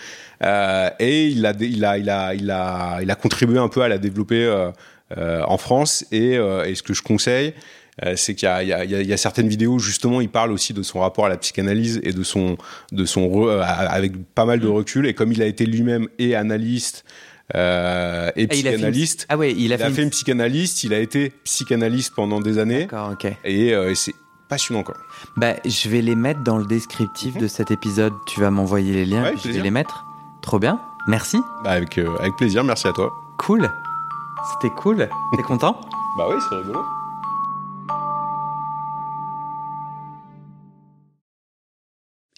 Euh, 0.43 0.91
et 1.01 1.27
il 1.29 1.45
a, 1.45 1.53
il 1.61 1.85
a, 1.85 1.99
il 1.99 2.09
a, 2.11 2.35
il 2.35 2.51
a, 2.51 2.99
il 3.03 3.11
a 3.11 3.15
contribué 3.15 3.59
un 3.59 3.69
peu 3.69 3.83
à 3.83 3.89
la 3.89 3.99
développer 3.99 4.45
euh, 4.45 4.71
euh, 5.17 5.43
en 5.47 5.59
France. 5.59 6.05
Et, 6.13 6.35
et 6.35 6.75
ce 6.75 6.83
que 6.83 6.95
je 6.95 7.03
conseille, 7.03 7.55
c'est 8.15 8.35
qu'il 8.37 8.47
y 8.47 8.51
a, 8.51 8.63
il 8.63 8.69
y, 8.69 8.73
a, 8.73 8.85
il 8.85 8.91
y 8.91 8.95
a- 8.95 9.01
il 9.01 9.09
y 9.09 9.13
a 9.13 9.17
certaines 9.17 9.49
vidéos 9.49 9.73
où 9.75 9.79
justement 9.81 10.21
il 10.21 10.29
parle 10.29 10.53
aussi 10.53 10.73
de 10.73 10.83
son 10.85 11.01
rapport 11.01 11.27
à 11.27 11.29
la 11.29 11.37
psychanalyse 11.37 12.01
et 12.05 12.13
de 12.13 12.23
son, 12.23 12.57
de 12.93 13.05
son 13.05 13.27
re- 13.29 13.61
avec 13.61 14.13
pas 14.35 14.45
mal 14.45 14.61
de 14.61 14.69
recul. 14.69 15.07
Et 15.07 15.15
comme 15.15 15.33
il 15.33 15.43
a 15.43 15.47
été 15.47 15.67
lui-même 15.67 16.07
et 16.19 16.37
analyste 16.37 17.05
euh, 17.57 18.31
et 18.37 18.47
Ah, 18.51 18.55
il 18.55 18.69
a 18.69 18.71
fait 18.71 18.77
une- 18.77 18.77
psychanalyste, 18.77 19.27
Ah 19.29 19.37
ouais, 19.37 19.51
il 19.53 19.61
il 19.63 19.73
a, 19.73 19.77
a, 19.77 19.79
fait, 19.79 19.91
fait 19.91 20.03
une 20.05 20.11
psychanalyste, 20.11 20.85
il 20.85 20.95
a 20.95 21.01
été 21.01 21.33
psychanalyste 21.45 22.13
pendant 22.15 22.41
des 22.41 22.59
années 22.59 22.83
D'accord, 22.83 23.11
ok. 23.15 23.33
et, 23.45 23.75
euh, 23.75 23.91
et 23.91 23.95
c'est 23.97 24.15
passionnant 24.49 24.83
quoi. 24.83 24.95
Bah, 25.37 25.55
je 25.65 25.89
vais 25.89 26.03
les 26.03 26.15
mettre 26.17 26.41
dans 26.43 26.59
le 26.59 26.65
descriptif 26.67 27.37
de 27.37 27.47
cet 27.47 27.71
épisode. 27.71 28.13
Tu 28.27 28.41
vas 28.41 28.51
m'envoyer 28.51 28.93
les 28.93 29.05
liens, 29.07 29.21
Mhm. 29.23 29.27
Ouais, 29.27 29.35
je 29.45 29.49
vais 29.51 29.61
les 29.61 29.71
mettre. 29.71 30.05
Trop 30.43 30.59
bien. 30.59 30.81
Merci. 31.07 31.39
Bah, 31.65 31.71
avec, 31.73 31.99
euh, 31.99 32.17
avec 32.19 32.37
plaisir, 32.37 32.65
merci 32.65 32.87
à 32.89 32.93
toi. 32.93 33.11
Cool. 33.39 33.71
C'était 34.53 34.75
cool. 34.75 35.09
T'es 35.37 35.43
content? 35.43 35.81
Bah 36.19 36.27
oui, 36.29 36.37
c'est 36.49 36.57
rigolo. 36.57 36.81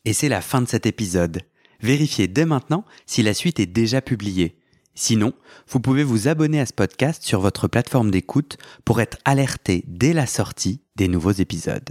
Et 0.04 0.12
c'est 0.12 0.28
la 0.28 0.40
fin 0.40 0.62
de 0.62 0.68
cet 0.68 0.86
épisode. 0.86 1.42
Vérifiez 1.80 2.28
dès 2.28 2.44
maintenant 2.46 2.84
si 3.06 3.22
la 3.22 3.34
suite 3.34 3.60
est 3.60 3.66
déjà 3.66 4.00
publiée. 4.00 4.58
Sinon, 4.94 5.32
vous 5.68 5.80
pouvez 5.80 6.04
vous 6.04 6.28
abonner 6.28 6.60
à 6.60 6.66
ce 6.66 6.72
podcast 6.72 7.22
sur 7.22 7.40
votre 7.40 7.68
plateforme 7.68 8.10
d'écoute 8.10 8.58
pour 8.84 9.00
être 9.00 9.18
alerté 9.24 9.84
dès 9.86 10.12
la 10.12 10.26
sortie 10.26 10.82
des 10.96 11.08
nouveaux 11.08 11.30
épisodes. 11.32 11.90